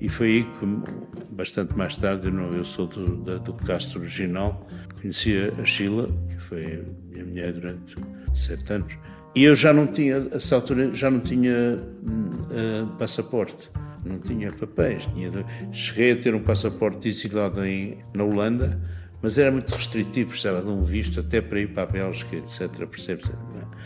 e 0.00 0.08
foi 0.08 0.26
aí 0.26 0.42
que, 0.42 1.34
bastante 1.34 1.76
mais 1.76 1.96
tarde, 1.96 2.28
eu, 2.28 2.64
sou 2.64 2.86
do, 2.86 3.38
do 3.38 3.52
cast 3.54 3.96
original, 3.96 4.66
conheci 5.00 5.34
a 5.60 5.64
Sheila, 5.64 6.08
que 6.28 6.42
foi 6.42 6.84
minha 7.10 7.24
mulher 7.24 7.52
durante 7.52 7.94
sete 8.34 8.72
anos, 8.72 8.92
e 9.34 9.44
eu 9.44 9.54
já 9.54 9.72
não 9.72 9.86
tinha, 9.86 10.16
a 10.32 10.36
essa 10.36 10.56
altura, 10.56 10.92
já 10.92 11.08
não 11.08 11.20
tinha 11.20 11.78
uh, 11.78 12.86
passaporte, 12.98 13.70
não 14.04 14.18
tinha 14.18 14.50
papéis. 14.52 15.06
Tinha, 15.14 15.30
cheguei 15.72 16.12
a 16.12 16.16
ter 16.16 16.34
um 16.34 16.40
passaporte 16.40 17.08
exilado 17.08 17.64
em, 17.64 17.98
na 18.14 18.24
Holanda, 18.24 18.80
mas 19.22 19.38
era 19.38 19.50
muito 19.50 19.74
restritivo, 19.74 20.30
precisava 20.30 20.62
de 20.62 20.68
um 20.68 20.82
visto 20.82 21.20
até 21.20 21.40
para 21.40 21.60
ir 21.60 21.68
para 21.68 21.82
a 21.82 21.86
Bélgica, 21.86 22.36
etc. 22.36 22.86
Percebes? 22.86 23.30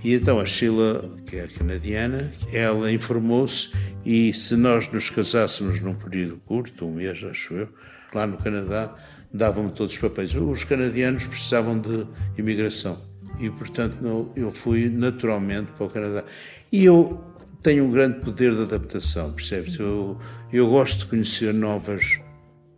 E 0.03 0.15
então 0.15 0.39
a 0.39 0.47
Sheila, 0.47 1.11
que 1.27 1.37
é 1.37 1.47
canadiana, 1.47 2.31
ela 2.53 2.93
informou-se 2.93 3.71
e 4.05 4.33
se 4.35 4.55
nós 4.55 4.87
nos 4.93 5.09
casássemos 5.09 5.81
num 5.81 5.95
período 5.95 6.37
curto, 6.45 6.87
um 6.87 6.95
mês, 6.95 7.23
acho 7.25 7.55
eu, 7.55 7.69
lá 8.13 8.27
no 8.27 8.37
Canadá, 8.37 8.95
davam-me 9.33 9.73
todos 9.73 9.95
os 9.95 9.99
papéis. 9.99 10.35
Os 10.35 10.63
canadianos 10.63 11.25
precisavam 11.25 11.79
de 11.81 12.07
imigração 12.37 13.01
e, 13.41 13.51
portanto, 13.51 13.97
eu 14.37 14.51
fui 14.53 14.89
naturalmente 14.89 15.73
para 15.73 15.87
o 15.87 15.91
Canadá. 15.91 16.25
E 16.71 16.85
eu 16.85 17.25
tenho 17.63 17.85
um 17.85 17.91
grande 17.91 18.21
poder 18.21 18.55
de 18.55 18.63
adaptação, 18.63 19.33
percebes? 19.33 19.79
Eu, 19.79 20.21
eu 20.53 20.69
gosto 20.69 21.01
de 21.01 21.07
conhecer 21.07 21.53
novas 21.55 22.21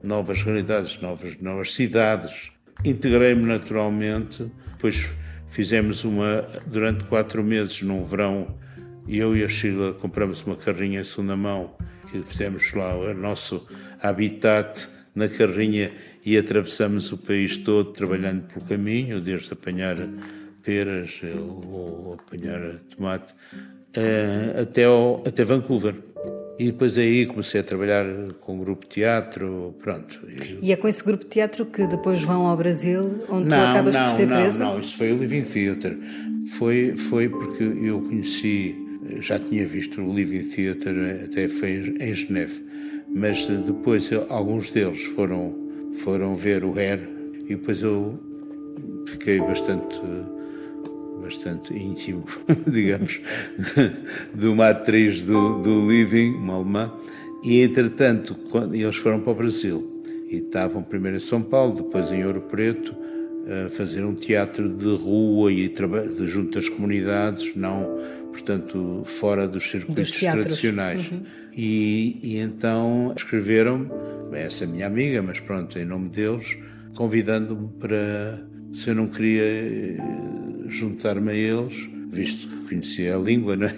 novas 0.07 0.43
realidades, 0.43 1.01
novas, 1.01 1.37
novas 1.41 1.75
cidades. 1.75 2.51
Integrei-me 2.85 3.43
naturalmente, 3.43 4.51
depois 4.73 5.11
fizemos 5.49 6.05
uma, 6.05 6.47
durante 6.67 7.05
quatro 7.05 7.43
meses, 7.43 7.83
num 7.83 8.05
verão, 8.05 8.55
eu 9.09 9.37
e 9.37 9.45
a 9.45 9.49
Sheila 9.49 9.93
compramos 9.93 10.43
uma 10.43 10.57
carrinha 10.57 11.01
em 11.01 11.05
segunda 11.05 11.37
mão, 11.37 11.77
que 12.11 12.23
fizemos 12.23 12.73
lá 12.73 12.97
o 12.97 13.13
nosso 13.15 13.67
habitat 14.01 14.89
na 15.15 15.29
carrinha 15.29 15.93
e 16.25 16.37
atravessamos 16.37 17.11
o 17.13 17.19
país 17.19 17.57
todo 17.57 17.93
trabalhando 17.93 18.47
pelo 18.49 18.67
caminho, 18.67 19.21
desde 19.21 19.53
apanhar 19.53 19.97
peras 20.63 21.21
ou, 21.35 22.17
apanhar 22.21 22.81
tomate, 22.91 23.33
eh, 23.95 24.61
até, 24.61 24.85
ao, 24.85 25.23
até 25.27 25.45
Vancouver. 25.45 25.95
E 26.59 26.67
depois 26.67 26.97
aí 26.97 27.27
comecei 27.27 27.61
a 27.61 27.65
trabalhar 27.65 28.05
com 28.41 28.55
um 28.55 28.59
grupo 28.59 28.87
de 28.87 28.95
teatro, 28.95 29.75
pronto. 29.81 30.19
E 30.63 30.73
é 30.73 30.77
com 30.77 30.89
esse 30.89 31.05
grupo 31.05 31.25
de 31.25 31.31
teatro 31.31 31.67
que 31.67 31.87
depois 31.87 32.23
vão 32.23 32.47
ao 32.47 32.57
Brasil, 32.57 33.25
onde 33.29 33.49
não, 33.49 33.59
tu 33.59 33.63
acabas 33.63 33.95
não, 33.95 34.05
por 34.05 34.17
ser 34.17 34.27
não, 34.27 34.37
preso? 34.37 34.59
Não, 34.61 34.73
não, 34.73 34.81
isso 34.81 34.97
foi 34.97 35.13
o 35.13 35.19
Living 35.19 35.43
Theatre. 35.43 35.99
Foi, 36.57 36.97
foi 36.97 37.29
porque 37.29 37.63
eu 37.63 38.01
conheci, 38.01 38.75
já 39.21 39.39
tinha 39.39 39.67
visto 39.67 40.01
o 40.01 40.15
Living 40.15 40.49
Theatre, 40.49 41.25
até 41.25 41.49
foi 41.49 41.95
em 42.01 42.15
Geneve, 42.15 42.65
mas 43.09 43.47
depois 43.47 44.11
alguns 44.31 44.71
deles 44.71 45.05
foram, 45.05 45.55
foram 46.03 46.35
ver 46.37 46.65
o 46.65 46.73
Hair 46.79 47.01
e 47.45 47.55
depois 47.55 47.83
eu 47.83 48.19
fiquei 49.07 49.41
bastante 49.41 50.01
bastante 51.23 51.75
íntimo, 51.75 52.25
digamos, 52.67 53.21
de 54.35 54.47
uma 54.47 54.71
atriz 54.71 55.23
do, 55.25 55.61
do 55.63 55.91
Living, 55.91 56.35
uma 56.35 56.55
alemã, 56.55 56.93
e 57.43 57.63
entretanto, 57.63 58.35
quando, 58.51 58.75
eles 58.75 58.97
foram 58.97 59.21
para 59.21 59.33
o 59.33 59.35
Brasil 59.35 60.03
e 60.31 60.37
estavam 60.37 60.83
primeiro 60.83 61.17
em 61.17 61.21
São 61.21 61.43
Paulo, 61.43 61.77
depois 61.77 62.11
em 62.11 62.25
Ouro 62.25 62.43
Preto, 62.43 62.95
a 63.47 63.71
fazer 63.71 64.05
um 64.05 64.15
teatro 64.15 64.69
de 64.69 64.97
rua 64.97 65.53
e 65.53 65.69
de, 65.69 66.27
junto 66.27 66.59
às 66.59 66.69
comunidades, 66.69 67.55
não, 67.55 67.97
portanto, 68.33 69.03
fora 69.05 69.47
dos 69.47 69.71
circuitos 69.71 70.11
dos 70.11 70.21
tradicionais. 70.21 71.11
Uhum. 71.11 71.23
E, 71.57 72.19
e 72.23 72.39
então 72.39 73.13
escreveram-me, 73.17 73.89
essa 74.33 74.67
minha 74.67 74.87
amiga, 74.87 75.23
mas 75.23 75.39
pronto, 75.39 75.79
em 75.79 75.85
nome 75.85 76.09
deles, 76.09 76.57
convidando-me 76.97 77.69
para 77.79 78.45
se 78.75 78.91
eu 78.91 78.95
não 78.95 79.07
queria 79.07 79.45
juntar-me 80.69 81.31
a 81.31 81.35
eles, 81.35 81.89
visto 82.11 82.49
que 82.49 82.69
conhecia 82.69 83.17
a 83.17 83.19
língua 83.19 83.57
né? 83.57 83.75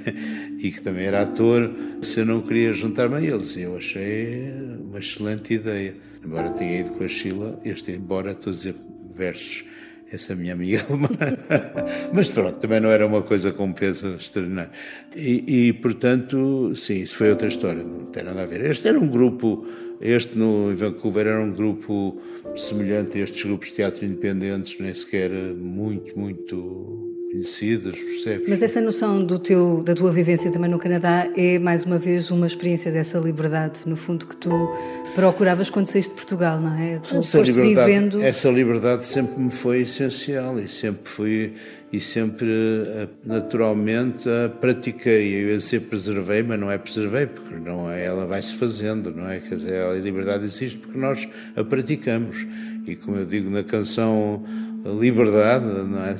e 0.58 0.70
que 0.70 0.80
também 0.80 1.06
era 1.06 1.22
ator, 1.22 1.70
se 2.02 2.20
eu 2.20 2.26
não 2.26 2.40
queria 2.40 2.72
juntar-me 2.72 3.16
a 3.16 3.20
eles. 3.20 3.56
Eu 3.56 3.76
achei 3.76 4.52
uma 4.80 4.98
excelente 4.98 5.54
ideia. 5.54 5.94
Embora 6.24 6.50
tenha 6.50 6.80
ido 6.80 6.90
com 6.90 7.04
a 7.04 7.08
Sheila, 7.08 7.60
este, 7.64 7.92
embora 7.92 8.32
estou 8.32 8.50
a 8.50 8.56
dizer 8.56 8.74
versos, 9.14 9.64
essa 10.10 10.34
minha 10.34 10.52
amiga 10.52 10.84
alemã. 10.88 11.08
Mas 12.12 12.28
pronto, 12.28 12.58
também 12.58 12.80
não 12.80 12.90
era 12.90 13.06
uma 13.06 13.22
coisa 13.22 13.52
com 13.52 13.72
peso 13.72 14.16
extraordinário. 14.16 14.70
E, 15.14 15.68
e, 15.68 15.72
portanto, 15.74 16.74
sim, 16.74 17.02
isso 17.02 17.16
foi 17.16 17.30
outra 17.30 17.48
história, 17.48 17.82
não 17.82 18.06
tem 18.06 18.22
nada 18.24 18.42
a 18.42 18.46
ver. 18.46 18.64
Este 18.64 18.88
era 18.88 18.98
um 18.98 19.06
grupo, 19.06 19.66
este 20.00 20.38
no 20.38 20.74
Vancouver 20.76 21.26
era 21.26 21.40
um 21.40 21.52
grupo 21.52 22.20
semelhante 22.56 23.18
a 23.18 23.22
estes 23.22 23.42
grupos 23.42 23.68
de 23.68 23.74
teatro 23.74 24.04
independentes, 24.04 24.78
nem 24.78 24.94
sequer 24.94 25.30
muito, 25.30 26.18
muito 26.18 27.17
conhecidas, 27.38 27.96
percebes? 27.96 28.48
Mas 28.48 28.62
essa 28.62 28.80
noção 28.80 29.24
do 29.24 29.38
teu, 29.38 29.82
da 29.82 29.94
tua 29.94 30.10
vivência 30.10 30.50
também 30.50 30.70
no 30.70 30.78
Canadá 30.78 31.28
é, 31.36 31.58
mais 31.58 31.84
uma 31.84 31.98
vez, 31.98 32.30
uma 32.30 32.46
experiência 32.46 32.90
dessa 32.90 33.18
liberdade, 33.18 33.80
no 33.86 33.96
fundo, 33.96 34.26
que 34.26 34.36
tu 34.36 34.50
procuravas 35.14 35.70
quando 35.70 35.86
saíste 35.86 36.10
de 36.10 36.16
Portugal, 36.16 36.60
não 36.60 36.74
é? 36.74 36.98
Tu 36.98 37.16
essa 37.16 37.40
liberdade, 37.40 37.92
vivendo... 37.92 38.22
essa 38.22 38.50
liberdade 38.50 39.04
sempre 39.04 39.40
me 39.40 39.50
foi 39.50 39.82
essencial 39.82 40.58
e 40.58 40.68
sempre 40.68 41.08
fui 41.10 41.52
e 41.90 42.00
sempre 42.00 42.50
eh, 42.50 43.08
naturalmente 43.24 44.28
a 44.28 44.48
pratiquei. 44.48 45.34
Eu 45.34 45.48
ia 45.50 45.58
dizer 45.58 45.80
preservei, 45.82 46.42
mas 46.42 46.60
não 46.60 46.70
é 46.70 46.76
preservei, 46.76 47.26
porque 47.26 47.56
não 47.56 47.90
é, 47.90 48.04
ela 48.04 48.26
vai 48.26 48.42
se 48.42 48.54
fazendo, 48.54 49.10
não 49.10 49.28
é? 49.28 49.40
Quer 49.40 49.56
dizer, 49.56 49.82
a 49.82 49.94
liberdade 49.94 50.44
existe 50.44 50.78
porque 50.78 50.98
nós 50.98 51.26
a 51.56 51.64
praticamos. 51.64 52.46
E 52.86 52.94
como 52.96 53.18
eu 53.18 53.24
digo 53.26 53.50
na 53.50 53.62
canção 53.62 54.44
liberdade, 54.84 55.64
não 55.64 56.04
é? 56.04 56.16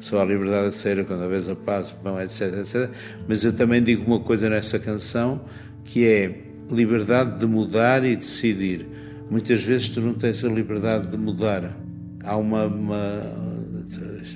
Só 0.00 0.20
a 0.20 0.24
liberdade 0.24 0.70
de 0.70 0.76
ser 0.76 1.04
quando 1.04 1.22
a 1.22 1.28
vez 1.28 1.48
a 1.48 1.54
paz, 1.54 1.94
bom, 2.02 2.20
etc, 2.20 2.58
etc. 2.58 2.90
Mas 3.28 3.44
eu 3.44 3.52
também 3.52 3.82
digo 3.82 4.04
uma 4.06 4.20
coisa 4.20 4.50
nessa 4.50 4.78
canção 4.78 5.44
que 5.84 6.04
é 6.06 6.42
liberdade 6.70 7.38
de 7.38 7.46
mudar 7.46 8.04
e 8.04 8.16
decidir. 8.16 8.86
Muitas 9.30 9.62
vezes 9.62 9.88
tu 9.88 10.00
não 10.00 10.14
tens 10.14 10.44
a 10.44 10.48
liberdade 10.48 11.08
de 11.08 11.16
mudar. 11.16 11.76
Há 12.22 12.36
uma, 12.36 12.64
uma 12.64 13.22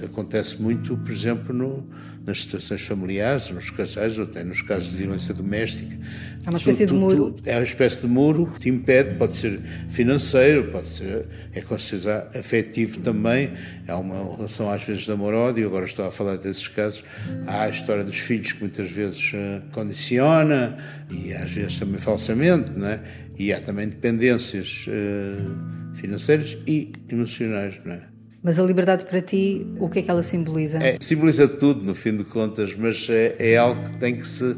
acontece 0.05 0.61
muito, 0.61 0.97
por 0.97 1.11
exemplo, 1.11 1.55
no, 1.55 1.85
nas 2.31 2.43
situações 2.43 2.83
familiares, 2.83 3.51
nos 3.51 3.71
casais 3.71 4.16
ou 4.16 4.25
até 4.25 4.45
nos 4.45 4.62
casos 4.62 4.90
de 4.90 4.97
violência 4.97 5.35
doméstica. 5.35 5.97
É 6.47 6.49
uma 6.49 6.59
espécie 6.59 6.87
tu, 6.87 6.90
tu, 6.90 6.95
de 6.95 7.01
muro. 7.01 7.33
Tu, 7.33 7.43
é 7.49 7.57
uma 7.57 7.64
espécie 7.64 8.01
de 8.01 8.07
muro 8.07 8.47
que 8.47 8.61
te 8.61 8.69
impede, 8.69 9.16
pode 9.16 9.35
ser 9.35 9.61
financeiro, 9.88 10.71
pode 10.71 10.88
ser, 10.88 11.27
é 11.53 11.61
com 11.61 11.77
certeza 11.77 12.29
afetivo 12.35 13.01
também, 13.01 13.51
há 13.87 13.99
uma 13.99 14.37
relação 14.37 14.71
às 14.71 14.83
vezes 14.85 15.03
de 15.03 15.12
amor-ódio, 15.12 15.66
agora 15.66 15.85
estou 15.85 16.07
a 16.07 16.11
falar 16.11 16.37
desses 16.37 16.69
casos, 16.69 17.05
há 17.47 17.62
a 17.62 17.69
história 17.69 18.05
dos 18.05 18.19
filhos 18.19 18.53
que 18.53 18.61
muitas 18.61 18.90
vezes 18.90 19.33
uh, 19.33 19.62
condiciona 19.73 20.77
e 21.11 21.33
às 21.33 21.51
vezes 21.51 21.79
também 21.79 21.99
falsamente, 21.99 22.71
não 22.71 22.87
é? 22.87 23.01
e 23.37 23.53
há 23.53 23.61
também 23.61 23.88
dependências 23.88 24.87
uh, 24.87 25.95
financeiras 25.97 26.57
e 26.66 26.93
emocionais, 27.11 27.81
não 27.85 27.95
é? 27.95 28.10
Mas 28.42 28.59
a 28.59 28.62
liberdade 28.62 29.05
para 29.05 29.20
ti, 29.20 29.66
o 29.79 29.88
que 29.88 29.98
é 29.98 30.03
que 30.03 30.11
ela 30.11 30.22
simboliza? 30.22 30.79
É, 30.79 30.96
simboliza 30.98 31.46
tudo, 31.46 31.85
no 31.85 31.94
fim 31.94 32.16
de 32.16 32.24
contas, 32.24 32.74
mas 32.74 33.07
é, 33.11 33.37
é 33.38 33.57
algo 33.59 33.83
que 33.90 33.98
tem 33.98 34.16
que 34.16 34.26
se, 34.26 34.57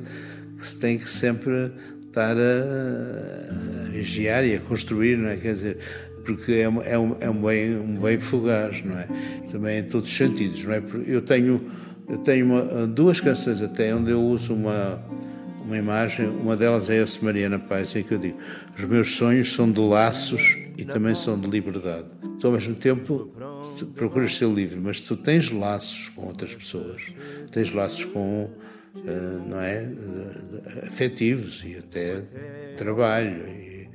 que 0.57 0.67
se 0.67 0.79
tem 0.79 0.99
que 0.99 1.11
sempre 1.11 1.73
estar 2.07 2.37
a, 2.37 3.87
a, 3.87 3.91
vigiar 3.91 4.45
e 4.45 4.55
a 4.55 4.61
construir, 4.61 5.17
não 5.17 5.29
é? 5.29 5.37
Quer 5.37 5.55
dizer, 5.55 5.79
porque 6.25 6.53
é, 6.53 6.63
é, 6.63 6.99
um, 6.99 7.17
é 7.19 7.29
um, 7.29 7.43
bem, 7.43 7.77
um 7.77 7.99
bem 7.99 8.21
fugaz, 8.21 8.85
não 8.85 8.97
é? 8.97 9.09
Também 9.51 9.81
em 9.81 9.85
todos 9.85 10.09
os 10.09 10.17
sentidos, 10.17 10.63
não 10.65 10.75
é? 10.75 10.83
Eu 11.05 11.23
tenho, 11.23 11.61
eu 12.09 12.19
tenho 12.19 12.47
uma, 12.47 12.87
duas 12.87 13.21
canções 13.21 13.61
até 13.61 13.93
onde 13.93 14.13
eu 14.13 14.23
uso 14.23 14.55
uma, 14.55 15.03
uma 15.65 15.77
imagem, 15.77 16.29
uma 16.29 16.57
delas 16.57 16.89
é 16.89 17.03
essa 17.03 17.19
Mariana 17.25 17.59
Paz, 17.59 17.97
em 17.97 18.05
que 18.05 18.15
eu 18.15 18.19
digo: 18.19 18.39
os 18.79 18.85
meus 18.85 19.17
sonhos 19.17 19.53
são 19.53 19.71
de 19.71 19.81
laços 19.81 20.57
e 20.79 20.85
também 20.85 21.17
são 21.17 21.39
de 21.39 21.49
liberdade. 21.49 22.07
Tu, 22.39 22.47
ao 22.47 22.53
mesmo 22.53 22.75
tempo, 22.75 23.33
procuras 23.85 24.37
ser 24.37 24.49
livre, 24.49 24.79
mas 24.81 25.01
tu 25.01 25.17
tens 25.17 25.51
laços 25.51 26.09
com 26.11 26.27
outras 26.27 26.55
pessoas, 26.55 27.03
tens 27.51 27.73
laços 27.73 28.05
com, 28.05 28.45
uh, 28.97 29.49
não 29.49 29.61
é, 29.61 29.89
afetivos 30.87 31.63
e 31.65 31.77
até 31.77 32.23
trabalho 32.77 33.47
e, 33.49 33.89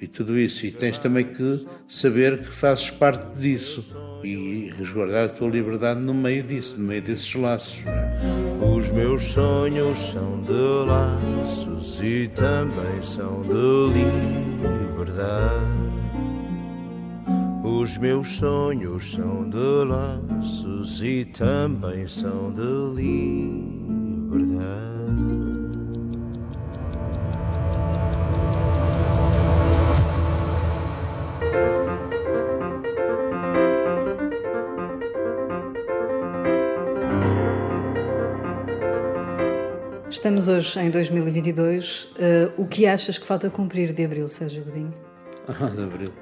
e 0.00 0.06
tudo 0.06 0.38
isso. 0.38 0.66
E 0.66 0.70
tens 0.70 0.98
também 0.98 1.24
que 1.24 1.66
saber 1.88 2.38
que 2.38 2.52
fazes 2.52 2.90
parte 2.90 3.38
disso 3.38 3.96
e 4.22 4.72
resguardar 4.76 5.26
a 5.26 5.28
tua 5.28 5.48
liberdade 5.48 6.00
no 6.00 6.14
meio 6.14 6.42
disso, 6.42 6.78
no 6.78 6.86
meio 6.86 7.02
desses 7.02 7.34
laços. 7.34 7.82
É? 7.86 8.64
Os 8.64 8.90
meus 8.90 9.22
sonhos 9.24 9.98
são 9.98 10.42
de 10.42 10.86
laços 10.86 12.00
e 12.02 12.28
também 12.28 13.02
são 13.02 13.42
de 13.42 13.98
liberdade. 13.98 15.87
Os 17.68 17.98
meus 17.98 18.36
sonhos 18.36 19.12
são 19.12 19.46
de 19.46 19.84
laços 19.84 21.02
e 21.02 21.26
também 21.26 22.08
são 22.08 22.50
de 22.50 22.62
liberdade. 22.96 23.18
Estamos 40.08 40.48
hoje 40.48 40.80
em 40.80 40.90
2022. 40.90 42.04
Uh, 42.04 42.08
eh, 42.18 42.50
o 42.56 42.66
que 42.66 42.86
achas 42.86 43.18
que 43.18 43.26
falta 43.26 43.50
cumprir 43.50 43.92
de 43.92 44.06
abril, 44.06 44.26
Sérgio 44.26 44.64
Godinho? 44.64 44.94
Ah, 45.46 45.66
de 45.74 45.82
abril. 45.82 46.12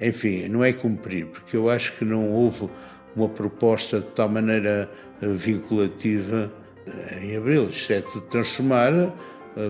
Enfim, 0.00 0.48
não 0.48 0.64
é 0.64 0.72
cumprir, 0.72 1.26
porque 1.26 1.56
eu 1.56 1.68
acho 1.68 1.92
que 1.96 2.04
não 2.04 2.30
houve 2.30 2.68
uma 3.14 3.28
proposta 3.28 4.00
de 4.00 4.06
tal 4.08 4.28
maneira 4.28 4.90
eh, 5.20 5.26
vinculativa 5.26 6.50
eh, 6.86 7.24
em 7.24 7.36
abril, 7.36 7.68
exceto 7.68 8.20
de 8.20 8.26
transformar 8.26 8.92
eh, 8.92 9.10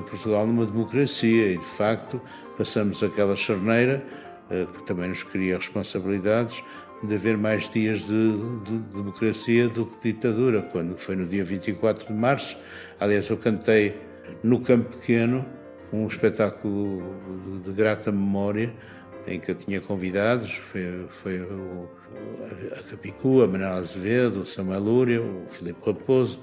Portugal 0.08 0.46
numa 0.46 0.66
democracia 0.66 1.52
e, 1.52 1.58
de 1.58 1.64
facto, 1.64 2.20
passamos 2.56 3.02
aquela 3.02 3.36
charneira 3.36 4.02
que 4.74 4.82
também 4.82 5.08
nos 5.08 5.22
cria 5.22 5.56
responsabilidades 5.56 6.60
de 7.04 7.14
haver 7.14 7.36
mais 7.36 7.70
dias 7.70 8.00
de, 8.00 8.36
de, 8.64 8.78
democracia 8.96 9.68
do 9.68 9.86
que 9.86 10.12
ditadura, 10.12 10.60
quando 10.60 10.98
foi 10.98 11.14
no 11.14 11.24
dia 11.24 11.44
24 11.44 12.08
de 12.08 12.12
março. 12.12 12.56
Aliás, 12.98 13.28
eu 13.28 13.36
cantei 13.36 13.96
no 14.42 14.58
Campo 14.58 14.96
Pequeno 14.96 15.46
um 15.92 16.04
espetáculo 16.08 17.00
de, 17.62 17.70
de 17.70 17.72
grata 17.72 18.10
memória 18.10 18.72
em 19.26 19.38
que 19.38 19.50
eu 19.50 19.54
tinha 19.54 19.80
convidados, 19.80 20.54
foi, 20.54 21.06
foi 21.10 21.40
o, 21.40 21.88
a 22.72 22.82
Capicu, 22.82 23.42
a 23.42 23.46
Manuel 23.46 23.74
Azevedo, 23.74 24.42
o 24.42 24.46
Samuel 24.46 24.80
Lúria, 24.80 25.22
o 25.22 25.46
Filipe 25.48 25.78
Raposo 25.84 26.38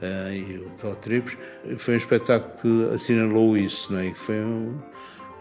uh, 0.00 0.32
e 0.32 0.58
o 0.58 0.70
Tó 0.80 0.94
Tripes. 0.94 1.36
Foi 1.78 1.94
um 1.94 1.96
espetáculo 1.96 2.52
que 2.60 2.94
assinalou 2.94 3.56
isso, 3.56 3.92
não 3.92 4.00
é? 4.00 4.12
foi 4.14 4.40
um 4.40 4.78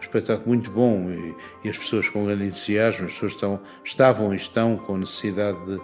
espetáculo 0.01 0.47
muito 0.47 0.71
bom 0.71 1.09
e, 1.11 1.67
e, 1.67 1.69
as 1.69 1.77
pessoas 1.77 2.09
com 2.09 2.25
grande 2.25 2.45
entusiasmo, 2.45 3.05
as 3.05 3.13
pessoas 3.13 3.33
estão, 3.33 3.59
estavam 3.83 4.33
e 4.33 4.37
estão 4.37 4.77
com 4.77 4.97
necessidade 4.97 5.57
de, 5.65 5.79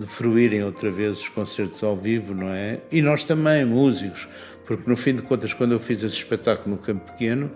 de 0.00 0.06
fruírem 0.06 0.62
outra 0.62 0.90
vez 0.90 1.18
os 1.18 1.28
concertos 1.28 1.82
ao 1.82 1.96
vivo, 1.96 2.34
não 2.34 2.48
é? 2.48 2.80
E 2.90 3.00
nós 3.00 3.24
também, 3.24 3.64
músicos, 3.64 4.28
porque 4.66 4.88
no 4.88 4.96
fim 4.96 5.14
de 5.14 5.22
contas, 5.22 5.52
quando 5.52 5.72
eu 5.72 5.80
fiz 5.80 6.02
esse 6.02 6.16
espetáculo 6.16 6.76
no 6.76 6.82
Campo 6.82 7.12
Pequeno, 7.12 7.50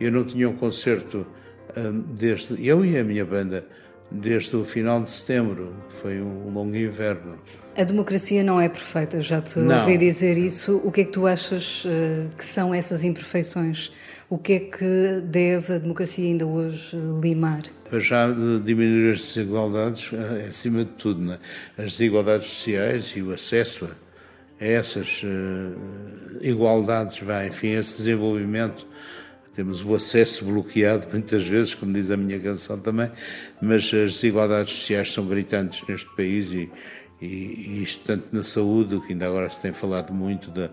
eu 0.00 0.10
não 0.10 0.24
tinha 0.24 0.48
um 0.48 0.56
concerto 0.56 1.26
desde 2.14 2.66
eu 2.66 2.84
e 2.84 2.96
a 2.98 3.04
minha 3.04 3.24
banda 3.24 3.66
desde 4.10 4.54
o 4.56 4.64
final 4.64 5.02
de 5.02 5.10
setembro. 5.10 5.74
Foi 6.00 6.20
um 6.20 6.50
longo 6.50 6.76
inverno. 6.76 7.38
A 7.76 7.82
democracia 7.82 8.44
não 8.44 8.60
é 8.60 8.68
perfeita, 8.68 9.20
já 9.20 9.40
te 9.40 9.58
não. 9.58 9.80
ouvi 9.80 9.98
dizer 9.98 10.38
isso. 10.38 10.80
O 10.84 10.92
que 10.92 11.00
é 11.00 11.04
que 11.04 11.10
tu 11.10 11.26
achas 11.26 11.84
uh, 11.84 12.28
que 12.36 12.44
são 12.44 12.72
essas 12.72 13.02
imperfeições? 13.02 13.92
O 14.30 14.38
que 14.38 14.52
é 14.52 14.60
que 14.60 15.20
deve 15.24 15.74
a 15.74 15.78
democracia 15.78 16.24
ainda 16.24 16.46
hoje 16.46 16.96
limar? 17.20 17.62
Para 17.88 17.98
já 17.98 18.28
diminuir 18.64 19.12
as 19.12 19.20
desigualdades, 19.20 20.10
é 20.12 20.46
acima 20.48 20.84
de 20.84 20.90
tudo, 20.92 21.20
né? 21.20 21.38
as 21.76 21.92
desigualdades 21.92 22.48
sociais 22.48 23.12
e 23.16 23.22
o 23.22 23.32
acesso 23.32 23.86
a, 23.86 24.64
essas 24.64 25.22
igualdades, 26.40 27.18
vai, 27.18 27.48
enfim, 27.48 27.72
esse 27.72 27.98
desenvolvimento 27.98 28.86
temos 29.54 29.84
o 29.84 29.94
acesso 29.94 30.44
bloqueado 30.44 31.06
muitas 31.12 31.46
vezes, 31.46 31.74
como 31.74 31.92
diz 31.92 32.10
a 32.10 32.16
minha 32.16 32.38
canção 32.40 32.78
também, 32.78 33.10
mas 33.60 33.84
as 33.84 34.14
desigualdades 34.14 34.72
sociais 34.74 35.12
são 35.12 35.26
gritantes 35.26 35.86
neste 35.88 36.08
país 36.16 36.52
e, 36.52 36.70
e, 37.20 37.26
e 37.26 37.82
isto 37.82 38.04
tanto 38.04 38.26
na 38.32 38.42
saúde, 38.42 39.00
que 39.00 39.12
ainda 39.12 39.26
agora 39.26 39.48
se 39.48 39.60
tem 39.60 39.72
falado 39.72 40.12
muito 40.12 40.50
da, 40.50 40.70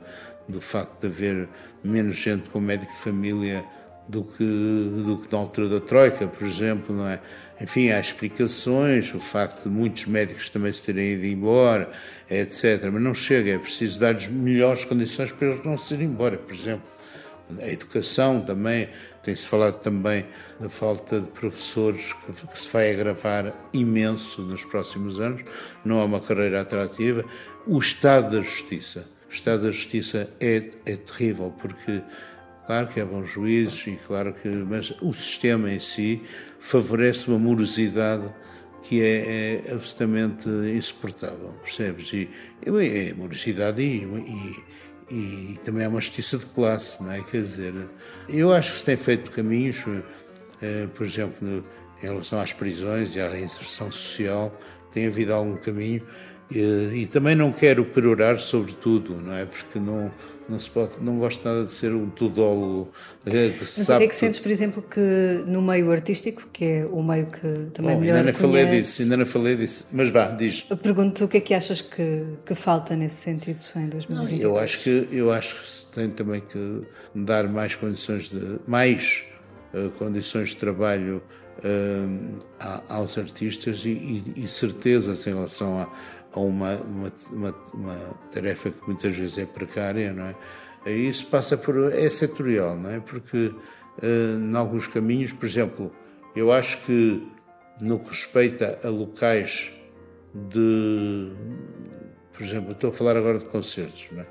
do 0.48 0.60
facto 0.60 1.02
de 1.02 1.08
haver 1.08 1.50
menos 1.84 2.18
gente 2.18 2.50
com 2.50 2.60
médico 2.60 2.92
de 2.92 3.00
família 3.00 3.64
do 4.08 4.24
que, 4.24 4.44
do 4.44 5.20
que 5.24 5.32
na 5.32 5.40
altura 5.40 5.70
da 5.70 5.80
Troika, 5.80 6.28
por 6.28 6.46
exemplo, 6.46 6.96
não 6.96 7.08
é? 7.08 7.22
Enfim, 7.62 7.92
há 7.92 8.00
explicações, 8.00 9.14
o 9.14 9.20
facto 9.20 9.64
de 9.64 9.70
muitos 9.70 10.08
médicos 10.08 10.50
também 10.50 10.74
se 10.74 10.84
terem 10.84 11.14
ido 11.14 11.26
embora, 11.28 11.92
etc. 12.30 12.90
Mas 12.92 13.02
não 13.02 13.14
chega, 13.14 13.52
é 13.52 13.58
preciso 13.60 14.00
dar-lhes 14.00 14.28
melhores 14.28 14.84
condições 14.84 15.32
para 15.32 15.50
eles 15.50 15.64
não 15.64 15.78
se 15.78 15.94
irem 15.94 16.08
embora, 16.08 16.38
por 16.38 16.54
exemplo 16.54 17.01
a 17.60 17.68
educação 17.68 18.42
também, 18.42 18.90
tem-se 19.24 19.48
falado 19.48 19.82
também 19.82 20.26
da 20.60 20.70
falta 20.70 21.20
de 21.20 21.28
professores 21.28 22.14
que, 22.14 22.60
se 22.60 22.70
vai 22.70 22.92
agravar 22.92 23.54
imenso 23.74 24.42
nos 24.42 24.64
próximos 24.64 25.20
anos, 25.20 25.42
não 25.84 26.00
há 26.00 26.06
uma 26.06 26.20
carreira 26.20 26.62
atrativa. 26.62 27.26
O 27.66 27.78
estado 27.80 28.38
da 28.38 28.42
justiça, 28.42 29.08
o 29.30 29.34
estado 29.34 29.64
da 29.64 29.72
justiça 29.72 30.30
é, 30.40 30.72
é 30.86 30.96
terrível, 30.96 31.54
porque 31.60 32.02
claro 32.66 32.88
que 32.88 33.00
é 33.00 33.06
bons 33.06 33.30
juízes 33.30 33.86
e 33.88 33.98
claro 34.08 34.34
que, 34.34 34.48
mas 34.48 34.94
o 35.02 35.14
sistema 35.14 35.72
em 35.72 35.80
si 35.80 36.22
favorece 36.60 37.28
uma 37.28 37.40
morosidade 37.40 38.32
que 38.84 39.02
é, 39.02 39.62
é 39.68 39.74
absolutamente 39.74 40.50
insuportável, 40.50 41.54
percebes? 41.64 42.12
E 42.14 42.30
é 42.66 43.14
morosidade 43.14 43.82
e, 43.82 44.04
e 44.04 44.64
e 45.12 45.60
também 45.66 45.84
é 45.84 45.88
uma 45.90 46.00
justiça 46.00 46.38
de 46.38 46.46
classe, 46.46 47.04
não 47.04 47.12
é? 47.12 47.22
Quer 47.22 47.42
dizer, 47.42 47.74
eu 48.30 48.54
acho 48.54 48.72
que 48.72 48.80
se 48.80 48.86
tem 48.86 48.96
feito 48.96 49.30
caminhos, 49.30 49.84
eh, 50.62 50.88
por 50.96 51.06
exemplo, 51.06 51.66
em 52.02 52.08
relação 52.08 52.40
às 52.40 52.54
prisões 52.54 53.14
e 53.14 53.20
à 53.20 53.28
reinserção 53.28 53.92
social, 53.92 54.58
tem 54.94 55.08
havido 55.08 55.34
algum 55.34 55.58
caminho 55.58 56.02
e, 56.52 57.02
e 57.04 57.08
também 57.08 57.36
não 57.36 57.52
quero 57.52 57.86
perorar 57.86 58.38
sobre 58.38 58.74
tudo, 58.74 59.16
não 59.16 59.34
é? 59.34 59.46
Porque 59.46 59.80
não, 59.80 60.12
não 60.50 60.60
se 60.60 60.70
pode, 60.70 61.00
não 61.02 61.18
gosto 61.18 61.48
nada 61.48 61.64
de 61.64 61.72
ser 61.72 61.94
um 61.94 62.10
tudólogo. 62.10 62.92
Eh, 63.26 63.50
que 63.50 63.60
Mas 63.60 63.70
sabe 63.70 63.96
o 63.96 64.00
que 64.00 64.06
é 64.06 64.08
que 64.10 64.16
sentes, 64.16 64.40
por 64.40 64.52
exemplo, 64.52 64.84
que 64.84 65.44
no 65.48 65.62
meio 65.62 65.90
artístico, 65.92 66.48
que 66.52 66.66
é 66.66 66.86
o 66.90 67.02
meio 67.02 67.28
que 67.28 67.70
também 67.74 67.96
Bom, 67.96 68.02
melhor 68.02 68.18
ainda 68.18 68.32
não 68.32 68.38
falei 68.38 68.66
disso, 68.66 69.02
ainda 69.02 69.18
não 69.18 69.26
falei 69.26 69.56
disso, 69.56 69.88
mas 69.92 70.10
vá, 70.10 70.28
diz. 70.28 70.66
Pergunto 70.84 71.24
o 71.24 71.28
que 71.28 71.38
é 71.38 71.42
que 71.42 71.54
achas 71.54 71.82
que, 71.82 72.26
que 72.46 72.54
falta 72.54 72.96
nesse 72.96 73.16
sentido 73.16 73.60
em 73.78 73.88
2022? 73.88 74.44
eu 74.44 74.60
acho 74.60 74.84
que 74.84 75.08
eu 75.12 75.32
acho 75.32 75.56
que 75.56 75.70
se 75.70 75.86
tem 75.88 76.10
também 76.10 76.42
que 76.42 76.82
dar 77.16 77.48
mais 77.48 77.76
condições 77.76 78.30
de 78.30 78.60
mais 78.68 79.24
uh, 79.74 79.90
condições 79.92 80.50
de 80.50 80.58
trabalho 80.58 81.24
uh, 81.60 82.82
aos 82.90 83.18
artistas 83.18 83.86
e, 83.86 83.90
e, 83.90 84.34
e 84.44 84.48
certezas 84.48 85.26
em 85.28 85.34
relação 85.34 85.80
a 85.80 85.90
a 86.34 86.40
uma, 86.40 86.76
uma, 86.76 87.14
uma, 87.32 87.56
uma, 87.74 87.98
tarefa 88.32 88.70
que 88.72 88.88
muitas 88.88 89.16
vezes 89.16 89.38
é 89.38 89.46
precária, 89.46 90.14
não 90.14 90.26
é? 90.86 90.92
Isso 90.92 91.28
passa 91.28 91.58
por. 91.58 91.94
é 91.94 92.10
setorial, 92.10 92.76
não 92.76 92.90
é? 92.90 93.00
Porque, 93.00 93.48
uh, 93.48 94.40
em 94.40 94.56
alguns 94.56 94.88
caminhos, 94.88 95.32
por 95.32 95.46
exemplo, 95.46 95.92
eu 96.36 96.52
acho 96.52 96.84
que 96.86 97.28
no 97.82 98.00
que 98.00 98.10
respeita 98.10 98.80
a 98.84 98.90
locais 98.90 99.72
de. 100.34 101.32
Por 102.34 102.44
exemplo, 102.44 102.72
estou 102.72 102.90
a 102.90 102.94
falar 102.94 103.16
agora 103.18 103.38
de 103.38 103.46
concertos, 103.46 104.08
não 104.12 104.22
é? 104.22 104.26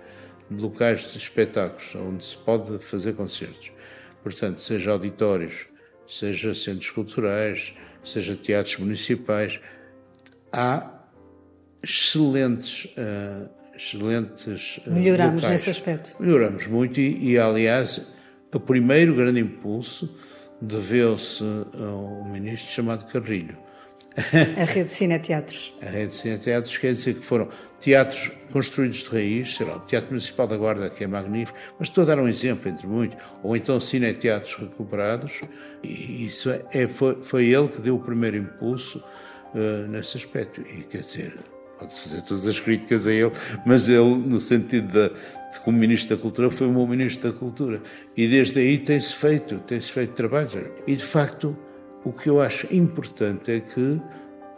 de 0.50 0.60
locais 0.60 1.12
de 1.12 1.18
espetáculos, 1.18 1.94
onde 1.94 2.24
se 2.24 2.36
pode 2.36 2.78
fazer 2.80 3.14
concertos. 3.14 3.70
Portanto, 4.22 4.60
seja 4.60 4.90
auditórios, 4.90 5.66
seja 6.08 6.54
centros 6.54 6.90
culturais, 6.90 7.72
seja 8.04 8.34
teatros 8.34 8.78
municipais, 8.78 9.60
há 10.52 10.99
excelentes, 11.82 12.84
uh, 12.96 13.48
excelentes 13.74 14.78
uh, 14.86 14.90
Melhoramos 14.90 15.42
locais. 15.42 15.52
nesse 15.52 15.70
aspecto. 15.70 16.14
Melhoramos 16.20 16.66
muito 16.66 17.00
e, 17.00 17.32
e, 17.32 17.38
aliás, 17.38 18.06
o 18.52 18.60
primeiro 18.60 19.14
grande 19.14 19.40
impulso 19.40 20.18
deveu-se 20.60 21.42
a 21.78 21.84
um 21.84 22.30
ministro 22.30 22.70
chamado 22.70 23.10
Carrilho. 23.10 23.56
A 24.16 24.64
rede 24.64 24.88
de 24.88 24.92
cineteatros. 24.92 25.72
A 25.80 25.86
rede 25.86 26.08
de 26.08 26.14
cineteatros 26.14 26.76
quer 26.76 26.92
dizer 26.92 27.14
que 27.14 27.22
foram 27.22 27.48
teatros 27.80 28.30
construídos 28.52 28.98
de 28.98 29.08
raiz, 29.08 29.56
sei 29.56 29.66
lá, 29.66 29.76
o 29.76 29.80
Teatro 29.80 30.10
Municipal 30.10 30.46
da 30.46 30.56
Guarda, 30.56 30.90
que 30.90 31.04
é 31.04 31.06
magnífico, 31.06 31.56
mas 31.78 31.88
estou 31.88 32.02
a 32.02 32.06
dar 32.06 32.18
um 32.18 32.28
exemplo 32.28 32.68
entre 32.68 32.86
muitos, 32.86 33.16
ou 33.42 33.56
então 33.56 33.78
cineteatros 33.78 34.56
recuperados, 34.56 35.40
e 35.82 36.26
isso 36.26 36.50
é, 36.50 36.62
é 36.72 36.88
foi, 36.88 37.22
foi 37.22 37.46
ele 37.46 37.68
que 37.68 37.80
deu 37.80 37.96
o 37.96 38.00
primeiro 38.00 38.36
impulso 38.36 39.02
uh, 39.54 39.88
nesse 39.88 40.16
aspecto. 40.16 40.60
E 40.60 40.82
quer 40.82 41.02
dizer, 41.02 41.34
pode-se 41.80 42.02
fazer 42.02 42.22
todas 42.22 42.46
as 42.46 42.60
críticas 42.60 43.06
a 43.06 43.12
ele, 43.12 43.32
mas 43.64 43.88
ele, 43.88 44.14
no 44.14 44.38
sentido 44.38 44.92
de 44.92 45.60
como 45.64 45.76
Ministro 45.76 46.16
da 46.16 46.22
Cultura, 46.22 46.50
foi 46.50 46.68
um 46.68 46.74
bom 46.74 46.86
Ministro 46.86 47.32
da 47.32 47.36
Cultura. 47.36 47.80
E 48.16 48.28
desde 48.28 48.60
aí 48.60 48.78
tem-se 48.78 49.14
feito, 49.14 49.56
tem-se 49.66 49.90
feito 49.90 50.12
trabalho. 50.12 50.70
E, 50.86 50.94
de 50.94 51.02
facto, 51.02 51.56
o 52.04 52.12
que 52.12 52.28
eu 52.28 52.40
acho 52.40 52.72
importante 52.72 53.50
é 53.50 53.60
que 53.60 54.00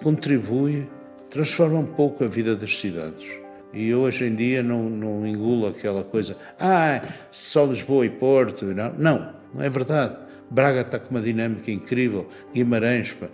contribui, 0.03 0.87
transforma 1.31 1.79
um 1.79 1.87
pouco 1.87 2.25
a 2.25 2.27
vida 2.27 2.55
das 2.55 2.79
cidades. 2.79 3.25
E 3.73 3.89
eu 3.89 4.01
hoje 4.01 4.25
em 4.25 4.35
dia 4.35 4.63
não, 4.63 4.91
não 4.91 5.27
engulo 5.27 5.67
aquela 5.67 6.05
coisa, 6.05 6.37
ah, 6.61 7.01
só 7.31 7.65
Lisboa 7.65 8.05
e 8.05 8.11
Porto. 8.11 8.67
Não, 8.67 8.93
não, 8.93 9.35
não 9.55 9.63
é 9.63 9.71
verdade. 9.71 10.17
Braga 10.53 10.83
está 10.83 10.99
com 10.99 11.11
uma 11.11 11.21
dinâmica 11.23 11.71
incrível, 11.71 12.29
Guimarães, 12.55 13.13
pá, 13.13 13.29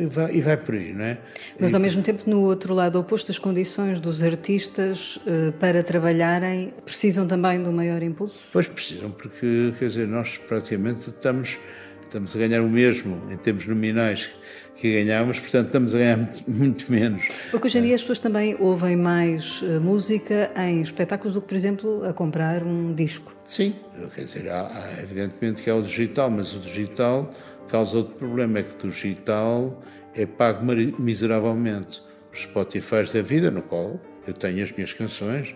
e, 0.00 0.06
vai, 0.06 0.34
e 0.34 0.40
vai 0.40 0.56
por 0.56 0.74
aí, 0.74 0.92
não 0.92 1.04
é? 1.04 1.18
Mas 1.58 1.72
ao 1.72 1.80
mesmo 1.80 2.02
tempo, 2.02 2.28
no 2.28 2.40
outro 2.40 2.74
lado 2.74 2.98
oposto, 2.98 3.30
as 3.30 3.38
condições 3.38 4.00
dos 4.00 4.24
artistas 4.24 5.20
eh, 5.24 5.52
para 5.60 5.84
trabalharem 5.84 6.74
precisam 6.84 7.28
também 7.28 7.60
um 7.60 7.70
maior 7.70 8.02
impulso? 8.02 8.40
Pois 8.52 8.66
precisam, 8.66 9.12
porque, 9.12 9.72
quer 9.78 9.86
dizer, 9.86 10.08
nós 10.08 10.36
praticamente 10.36 11.08
estamos, 11.08 11.58
estamos 12.02 12.34
a 12.34 12.38
ganhar 12.40 12.60
o 12.60 12.68
mesmo 12.68 13.22
em 13.30 13.36
termos 13.36 13.64
nominais 13.64 14.28
que 14.76 14.92
ganhámos, 14.92 15.40
portanto 15.40 15.66
estamos 15.66 15.94
a 15.94 15.98
ganhar 15.98 16.16
muito, 16.18 16.50
muito, 16.50 16.92
menos. 16.92 17.28
Porque 17.50 17.66
hoje 17.66 17.78
em 17.78 17.82
dia 17.82 17.94
as 17.94 18.02
pessoas 18.02 18.18
também 18.18 18.56
ouvem 18.60 18.94
mais 18.94 19.62
uh, 19.62 19.80
música 19.80 20.50
em 20.56 20.82
espetáculos 20.82 21.32
do 21.32 21.40
que, 21.40 21.48
por 21.48 21.56
exemplo, 21.56 22.04
a 22.04 22.12
comprar 22.12 22.62
um 22.62 22.94
disco. 22.94 23.34
Sim, 23.46 23.74
quer 24.14 24.24
dizer, 24.24 24.48
há, 24.50 24.66
há, 24.66 25.02
evidentemente 25.02 25.62
que 25.62 25.70
é 25.70 25.74
o 25.74 25.80
digital, 25.80 26.30
mas 26.30 26.54
o 26.54 26.58
digital 26.58 27.32
causa 27.68 27.96
outro 27.96 28.14
problema, 28.14 28.58
é 28.58 28.62
que 28.62 28.86
o 28.86 28.90
digital 28.90 29.82
é 30.14 30.26
pago 30.26 30.64
miseravelmente. 30.98 32.02
Os 32.32 32.40
Spotify 32.42 33.10
da 33.12 33.22
vida, 33.22 33.50
no 33.50 33.62
qual 33.62 33.98
eu 34.26 34.34
tenho 34.34 34.62
as 34.62 34.70
minhas 34.70 34.92
canções, 34.92 35.54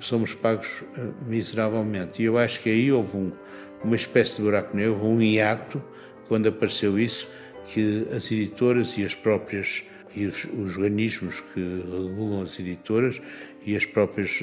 somos 0.00 0.34
pagos 0.34 0.82
uh, 0.96 1.14
miseravelmente. 1.24 2.20
E 2.20 2.24
eu 2.24 2.36
acho 2.36 2.60
que 2.60 2.68
aí 2.68 2.90
houve 2.90 3.16
um, 3.16 3.32
uma 3.84 3.94
espécie 3.96 4.36
de 4.36 4.42
buraco 4.42 4.76
negro, 4.76 5.04
um 5.04 5.22
hiato, 5.22 5.80
quando 6.26 6.48
apareceu 6.48 6.98
isso, 6.98 7.28
que 7.66 8.06
as 8.14 8.30
editoras 8.30 8.96
e 8.96 9.04
as 9.04 9.14
próprias 9.14 9.82
e 10.14 10.26
os, 10.26 10.44
os 10.44 10.76
organismos 10.76 11.40
que 11.52 11.60
regulam 11.60 12.40
as 12.40 12.58
editoras 12.58 13.20
e 13.64 13.76
as 13.76 13.84
próprias 13.84 14.42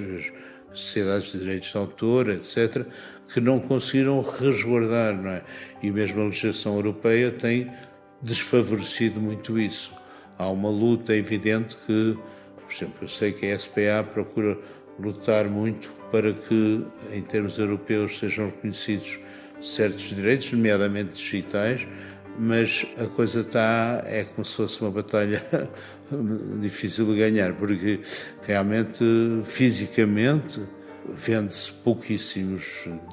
sociedades 0.72 1.32
de 1.32 1.40
direitos 1.40 1.72
de 1.72 1.78
autor, 1.78 2.30
etc., 2.30 2.86
que 3.34 3.42
não 3.42 3.60
conseguiram 3.60 4.22
resguardar, 4.22 5.20
não 5.20 5.32
é? 5.32 5.42
E 5.82 5.90
mesmo 5.90 6.22
a 6.22 6.26
legislação 6.26 6.76
europeia 6.76 7.32
tem 7.32 7.72
desfavorecido 8.22 9.20
muito 9.20 9.58
isso. 9.60 9.92
Há 10.38 10.48
uma 10.50 10.70
luta 10.70 11.16
evidente 11.16 11.76
que, 11.88 12.18
por 12.56 12.74
exemplo, 12.74 12.98
eu 13.02 13.08
sei 13.08 13.32
que 13.32 13.46
a 13.48 13.58
SPA 13.58 14.04
procura 14.14 14.58
lutar 15.00 15.48
muito 15.48 15.90
para 16.12 16.34
que, 16.34 16.86
em 17.12 17.22
termos 17.22 17.58
europeus, 17.58 18.20
sejam 18.20 18.46
reconhecidos 18.48 19.20
certos 19.62 20.04
direitos, 20.16 20.52
nomeadamente 20.52 21.16
digitais, 21.16 21.88
mas 22.38 22.86
a 22.98 23.06
coisa 23.06 23.42
está 23.42 24.04
é 24.06 24.24
como 24.24 24.46
se 24.46 24.56
fosse 24.56 24.82
uma 24.82 24.92
batalha 24.92 25.42
difícil 26.60 27.06
de 27.06 27.18
ganhar, 27.18 27.54
porque 27.54 28.00
realmente 28.46 29.04
fisicamente 29.46 30.60
vende-se 31.08 31.72
pouquíssimos 31.72 32.64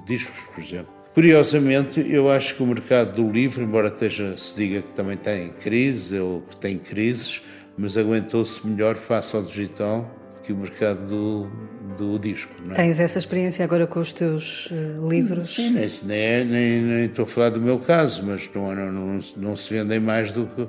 discos, 0.06 0.40
por 0.54 0.62
exemplo. 0.62 0.92
Curiosamente, 1.12 2.00
eu 2.08 2.30
acho 2.30 2.54
que 2.54 2.62
o 2.62 2.66
mercado 2.66 3.16
do 3.16 3.32
livro, 3.32 3.64
embora 3.64 3.88
esteja, 3.88 4.36
se 4.36 4.54
diga 4.54 4.80
que 4.80 4.92
também 4.92 5.14
está 5.14 5.36
em 5.36 5.50
crise 5.50 6.18
ou 6.18 6.40
que 6.42 6.58
tem 6.58 6.78
crises, 6.78 7.42
mas 7.76 7.96
aguentou-se 7.96 8.64
melhor 8.66 8.94
face 8.94 9.34
ao 9.34 9.42
digital 9.42 10.19
que 10.42 10.52
o 10.52 10.56
mercado 10.56 11.06
do, 11.06 11.50
do 11.96 12.18
disco. 12.18 12.52
É? 12.70 12.74
Tens 12.74 13.00
essa 13.00 13.18
experiência 13.18 13.64
agora 13.64 13.86
com 13.86 14.00
os 14.00 14.12
teus 14.12 14.70
uh, 14.70 15.08
livros? 15.08 15.50
Sim, 15.50 15.70
nem, 15.70 15.88
nem, 16.04 16.44
nem, 16.44 16.82
nem, 16.82 17.04
estou 17.06 17.24
a 17.24 17.26
falar 17.26 17.50
do 17.50 17.60
meu 17.60 17.78
caso, 17.78 18.24
mas 18.24 18.48
não, 18.54 18.74
não, 18.74 18.92
não, 18.92 19.20
não 19.36 19.56
se 19.56 19.72
vendem 19.72 20.00
mais 20.00 20.32
do 20.32 20.46
que, 20.46 20.66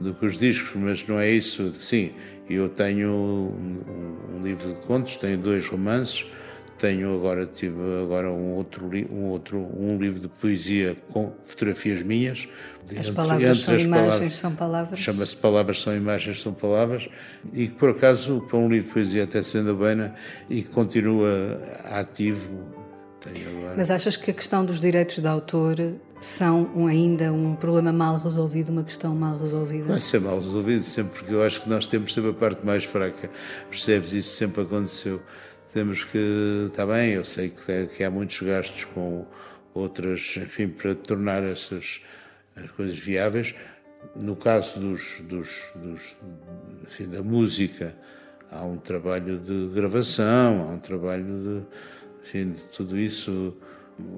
do 0.00 0.14
que 0.14 0.26
os 0.26 0.38
discos, 0.38 0.72
mas 0.74 1.06
não 1.06 1.18
é 1.18 1.30
isso. 1.30 1.72
Sim, 1.74 2.12
eu 2.48 2.68
tenho 2.68 3.10
um, 3.10 4.36
um 4.36 4.42
livro 4.42 4.74
de 4.74 4.80
contos, 4.80 5.16
tenho 5.16 5.38
dois 5.38 5.66
romances, 5.66 6.26
tenho 6.80 7.14
agora 7.14 7.46
tive 7.46 7.76
agora 8.02 8.30
um 8.30 8.54
outro 8.54 8.90
um 9.10 9.26
outro 9.26 9.58
um 9.58 9.98
livro 9.98 10.18
de 10.18 10.28
poesia 10.28 10.96
com 11.10 11.32
fotografias 11.44 12.02
minhas 12.02 12.48
as 12.98 13.06
entre, 13.06 13.12
palavras 13.12 13.48
entre 13.50 13.62
são 13.64 13.74
as 13.74 13.82
imagens 13.82 14.08
palavras, 14.08 14.36
são 14.36 14.54
palavras 14.54 15.00
chama-se 15.00 15.36
palavras 15.36 15.80
são 15.80 15.96
imagens 15.96 16.40
são 16.40 16.52
palavras 16.52 17.08
e 17.52 17.68
que 17.68 17.74
por 17.74 17.90
acaso 17.90 18.40
para 18.48 18.58
um 18.58 18.68
livro 18.68 18.88
de 18.88 18.92
poesia 18.92 19.24
até 19.24 19.42
se 19.42 19.58
vende 19.58 19.72
bem 19.72 20.12
e 20.48 20.62
que 20.62 20.68
continua 20.68 21.60
ativo 21.84 22.80
mas 23.76 23.90
achas 23.90 24.16
que 24.16 24.30
a 24.30 24.34
questão 24.34 24.64
dos 24.64 24.80
direitos 24.80 25.18
de 25.18 25.28
autor 25.28 25.76
são 26.22 26.70
um, 26.74 26.86
ainda 26.86 27.30
um 27.30 27.54
problema 27.54 27.92
mal 27.92 28.16
resolvido, 28.16 28.70
uma 28.70 28.82
questão 28.82 29.14
mal 29.14 29.38
resolvida? 29.38 29.84
Vai 29.84 30.00
ser 30.00 30.22
mal 30.22 30.36
resolvido 30.36 30.82
sempre, 30.82 31.18
porque 31.18 31.34
eu 31.34 31.42
acho 31.42 31.60
que 31.60 31.68
nós 31.68 31.86
temos 31.86 32.14
sempre 32.14 32.30
a 32.30 32.32
parte 32.32 32.64
mais 32.64 32.82
fraca. 32.84 33.30
Percebes? 33.68 34.14
Isso 34.14 34.34
sempre 34.34 34.62
aconteceu 34.62 35.20
temos 35.72 36.04
que, 36.04 36.68
está 36.68 36.84
bem, 36.84 37.12
eu 37.12 37.24
sei 37.24 37.50
que, 37.50 37.86
que 37.86 38.04
há 38.04 38.10
muitos 38.10 38.40
gastos 38.42 38.84
com 38.86 39.24
outras, 39.72 40.34
enfim, 40.36 40.68
para 40.68 40.94
tornar 40.94 41.42
essas 41.42 42.00
coisas 42.68 42.98
viáveis. 42.98 43.54
No 44.16 44.34
caso 44.34 44.80
dos, 44.80 45.20
dos, 45.22 45.70
dos 45.74 46.16
enfim, 46.82 47.08
da 47.08 47.22
música, 47.22 47.94
há 48.50 48.64
um 48.64 48.76
trabalho 48.76 49.38
de 49.38 49.68
gravação, 49.74 50.68
há 50.68 50.72
um 50.72 50.78
trabalho 50.78 51.24
de, 51.24 51.62
enfim, 52.22 52.52
de 52.52 52.62
tudo 52.68 52.98
isso. 52.98 53.56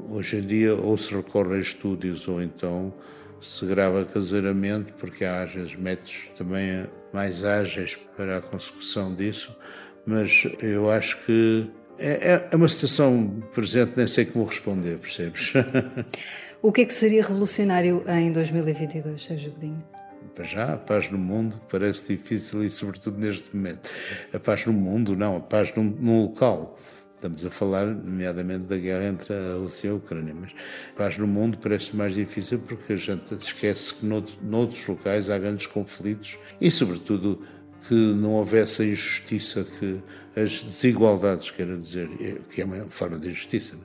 Hoje 0.08 0.36
em 0.36 0.46
dia, 0.46 0.74
ou 0.74 0.96
se 0.96 1.12
recorre 1.14 1.56
a 1.56 1.58
estúdios, 1.58 2.28
ou 2.28 2.40
então 2.40 2.94
se 3.40 3.66
grava 3.66 4.04
caseiramente, 4.04 4.92
porque 4.92 5.24
há 5.24 5.42
às 5.42 5.52
vezes 5.52 5.74
métodos 5.74 6.28
também 6.38 6.86
mais 7.12 7.44
ágeis 7.44 7.96
para 8.16 8.38
a 8.38 8.40
consecução 8.40 9.12
disso 9.12 9.56
mas 10.04 10.46
eu 10.60 10.90
acho 10.90 11.18
que 11.24 11.70
é, 11.98 12.32
é, 12.32 12.48
é 12.50 12.56
uma 12.56 12.68
situação 12.68 13.42
presente, 13.54 13.92
nem 13.96 14.06
sei 14.06 14.24
como 14.24 14.44
responder, 14.44 14.98
percebes? 14.98 15.52
o 16.62 16.70
que 16.70 16.82
é 16.82 16.84
que 16.84 16.94
seria 16.94 17.22
revolucionário 17.22 18.04
em 18.08 18.30
2022, 18.30 19.24
Sérgio 19.24 19.52
Godinho? 19.52 19.84
Para 20.32 20.44
já, 20.44 20.72
a 20.72 20.76
paz 20.76 21.10
no 21.10 21.18
mundo 21.18 21.60
parece 21.68 22.16
difícil 22.16 22.64
e, 22.64 22.70
sobretudo, 22.70 23.18
neste 23.18 23.54
momento. 23.54 23.90
A 24.32 24.38
paz 24.38 24.64
no 24.64 24.72
mundo, 24.72 25.16
não, 25.16 25.36
a 25.36 25.40
paz 25.40 25.74
num, 25.74 25.82
num 25.82 26.22
local. 26.22 26.78
Estamos 27.16 27.44
a 27.44 27.50
falar, 27.50 27.86
nomeadamente, 27.86 28.64
da 28.64 28.78
guerra 28.78 29.06
entre 29.06 29.34
a 29.34 29.54
Rússia 29.56 29.88
e 29.88 29.90
a 29.90 29.94
Ucrânia, 29.94 30.34
mas 30.34 30.52
a 30.94 30.96
paz 30.96 31.18
no 31.18 31.26
mundo 31.26 31.58
parece 31.58 31.94
mais 31.94 32.14
difícil 32.14 32.60
porque 32.60 32.92
a 32.92 32.96
gente 32.96 33.34
esquece 33.34 33.94
que 33.94 34.06
noutros, 34.06 34.38
noutros 34.40 34.86
locais 34.86 35.30
há 35.30 35.38
grandes 35.38 35.66
conflitos 35.66 36.38
e, 36.60 36.70
sobretudo, 36.70 37.42
que 37.86 37.94
não 37.94 38.34
houvesse 38.34 38.82
a 38.82 38.84
injustiça, 38.84 39.64
que 39.78 40.00
as 40.34 40.62
desigualdades, 40.62 41.50
quero 41.50 41.78
dizer, 41.78 42.08
que 42.50 42.62
é 42.62 42.64
uma 42.64 42.86
forma 42.88 43.18
de 43.18 43.30
injustiça, 43.30 43.76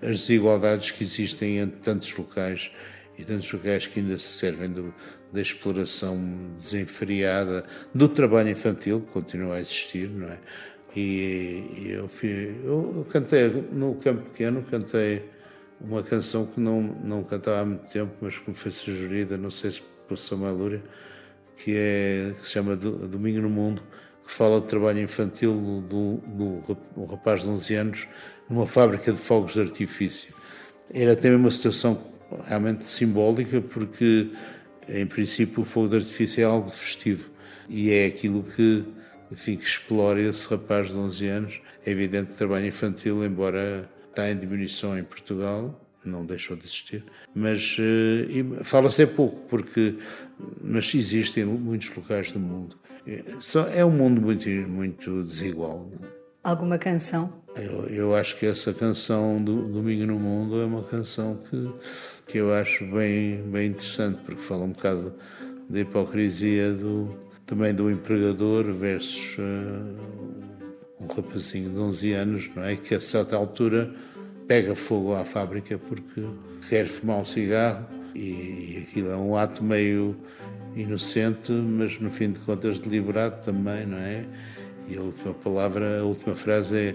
é? 0.00 0.10
as 0.10 0.20
desigualdades 0.20 0.90
que 0.90 1.04
existem 1.04 1.58
entre 1.58 1.78
tantos 1.80 2.14
locais 2.16 2.70
e 3.18 3.24
tantos 3.24 3.52
locais 3.52 3.86
que 3.86 4.00
ainda 4.00 4.18
se 4.18 4.28
servem 4.28 4.70
do, 4.70 4.94
da 5.32 5.40
exploração 5.40 6.18
desenfreada, 6.56 7.64
do 7.94 8.08
trabalho 8.08 8.48
infantil, 8.48 9.00
que 9.00 9.12
continua 9.12 9.56
a 9.56 9.60
existir, 9.60 10.08
não 10.08 10.28
é? 10.28 10.38
E, 10.96 11.64
e 11.76 11.90
eu, 11.92 12.08
fui, 12.08 12.56
eu 12.64 13.06
cantei 13.10 13.48
no 13.72 13.94
Campo 13.96 14.22
Pequeno, 14.30 14.62
cantei 14.62 15.24
uma 15.80 16.02
canção 16.02 16.46
que 16.46 16.60
não, 16.60 16.82
não 16.82 17.22
cantava 17.22 17.60
há 17.60 17.64
muito 17.64 17.88
tempo, 17.90 18.12
mas 18.20 18.38
que 18.38 18.50
me 18.50 18.56
foi 18.56 18.70
sugerida, 18.70 19.36
não 19.36 19.50
sei 19.50 19.70
se 19.70 19.82
por 20.08 20.18
Samuel 20.18 20.54
Lúria, 20.54 20.82
que, 21.62 21.74
é, 21.76 22.34
que 22.38 22.46
se 22.46 22.52
chama 22.52 22.74
Domingo 22.76 23.40
no 23.40 23.50
Mundo, 23.50 23.82
que 24.26 24.32
fala 24.32 24.60
do 24.60 24.66
trabalho 24.66 25.00
infantil 25.00 25.84
de 25.88 25.94
um 25.94 27.06
rapaz 27.06 27.42
de 27.42 27.48
11 27.48 27.74
anos 27.74 28.08
numa 28.48 28.66
fábrica 28.66 29.12
de 29.12 29.18
fogos 29.18 29.52
de 29.52 29.60
artifício. 29.60 30.34
Era 30.92 31.14
também 31.14 31.36
uma 31.36 31.50
situação 31.50 32.10
realmente 32.46 32.84
simbólica, 32.84 33.60
porque, 33.60 34.30
em 34.88 35.06
princípio, 35.06 35.62
o 35.62 35.64
fogo 35.64 35.88
de 35.88 35.96
artifício 35.96 36.42
é 36.42 36.44
algo 36.44 36.68
festivo 36.68 37.28
e 37.68 37.90
é 37.92 38.06
aquilo 38.06 38.42
que, 38.42 38.84
enfim, 39.30 39.56
que 39.56 39.64
explora 39.64 40.20
esse 40.20 40.48
rapaz 40.48 40.88
de 40.88 40.96
11 40.96 41.26
anos. 41.28 41.60
É 41.84 41.90
evidente 41.90 42.32
que 42.32 42.36
trabalho 42.36 42.66
infantil, 42.66 43.24
embora 43.24 43.88
está 44.08 44.30
em 44.30 44.36
diminuição 44.36 44.98
em 44.98 45.04
Portugal, 45.04 45.79
não 46.04 46.24
deixou 46.24 46.56
de 46.56 46.64
existir, 46.64 47.04
mas 47.34 47.76
uh, 47.78 48.64
fala-se 48.64 49.02
é 49.02 49.06
pouco, 49.06 49.40
porque 49.48 49.96
mas 50.62 50.94
existe 50.94 51.40
em 51.40 51.44
muitos 51.44 51.94
locais 51.94 52.32
do 52.32 52.38
mundo. 52.38 52.76
É, 53.06 53.80
é 53.80 53.84
um 53.84 53.90
mundo 53.90 54.20
muito, 54.20 54.48
muito 54.48 55.22
desigual. 55.22 55.90
Alguma 56.42 56.78
canção? 56.78 57.40
Eu, 57.56 57.86
eu 57.88 58.16
acho 58.16 58.38
que 58.38 58.46
essa 58.46 58.72
canção 58.72 59.42
do 59.42 59.62
Domingo 59.68 60.06
no 60.06 60.18
Mundo 60.18 60.60
é 60.60 60.64
uma 60.64 60.82
canção 60.84 61.38
que, 61.50 61.70
que 62.26 62.38
eu 62.38 62.54
acho 62.54 62.86
bem, 62.86 63.42
bem 63.42 63.70
interessante, 63.70 64.20
porque 64.24 64.40
fala 64.40 64.64
um 64.64 64.70
bocado 64.70 65.14
da 65.68 65.80
hipocrisia 65.80 66.72
do, 66.72 67.14
também 67.44 67.74
do 67.74 67.90
empregador 67.90 68.72
versus 68.72 69.36
uh, 69.38 71.02
um 71.02 71.06
rapazinho 71.06 71.70
de 71.70 71.78
11 71.78 72.12
anos, 72.12 72.50
não 72.54 72.64
é? 72.64 72.76
Que 72.76 72.94
a 72.94 73.00
certa 73.00 73.36
altura 73.36 73.92
pega 74.50 74.74
fogo 74.74 75.14
à 75.14 75.24
fábrica 75.24 75.78
porque 75.78 76.24
quer 76.68 76.88
fumar 76.88 77.18
um 77.18 77.24
cigarro 77.24 77.86
e 78.16 78.82
aquilo 78.82 79.12
é 79.12 79.16
um 79.16 79.36
ato 79.36 79.62
meio 79.62 80.16
inocente, 80.74 81.52
mas 81.52 82.00
no 82.00 82.10
fim 82.10 82.32
de 82.32 82.40
contas 82.40 82.80
deliberado 82.80 83.44
também, 83.44 83.86
não 83.86 83.98
é? 83.98 84.24
E 84.88 84.98
a 84.98 85.02
última 85.02 85.32
palavra, 85.34 86.00
a 86.00 86.02
última 86.02 86.34
frase 86.34 86.76
é 86.76 86.94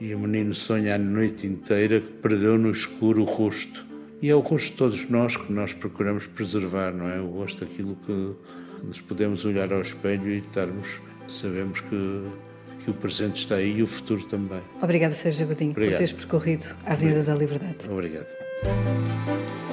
e 0.00 0.14
o 0.14 0.18
menino 0.18 0.54
sonha 0.54 0.94
a 0.94 0.98
noite 0.98 1.46
inteira 1.46 2.00
que 2.00 2.08
perdeu 2.08 2.56
no 2.56 2.70
escuro 2.70 3.20
o 3.20 3.24
rosto. 3.26 3.84
E 4.22 4.30
é 4.30 4.34
o 4.34 4.40
rosto 4.40 4.70
de 4.70 4.76
todos 4.78 5.10
nós 5.10 5.36
que 5.36 5.52
nós 5.52 5.74
procuramos 5.74 6.26
preservar, 6.26 6.94
não 6.94 7.10
é? 7.10 7.20
O 7.20 7.26
rosto 7.26 7.62
daquilo 7.62 7.94
que 8.06 8.34
nos 8.82 9.02
podemos 9.02 9.44
olhar 9.44 9.70
ao 9.70 9.82
espelho 9.82 10.30
e 10.30 10.38
estarmos, 10.38 10.88
sabemos 11.28 11.78
que, 11.78 12.22
que 12.86 12.90
o 12.92 12.94
presente 12.94 13.38
está 13.38 13.56
aí 13.56 13.78
e 13.78 13.82
o 13.82 13.86
futuro 13.86 14.22
também. 14.26 14.60
Obrigada, 14.80 15.12
Sérgio 15.12 15.48
Godinho, 15.48 15.72
Obrigado. 15.72 15.90
por 15.94 15.98
teres 15.98 16.12
percorrido 16.12 16.64
a 16.86 16.92
Avenida 16.92 17.20
Obrigado. 17.20 17.34
da 17.34 17.34
Liberdade. 17.34 17.90
Obrigado. 17.90 19.65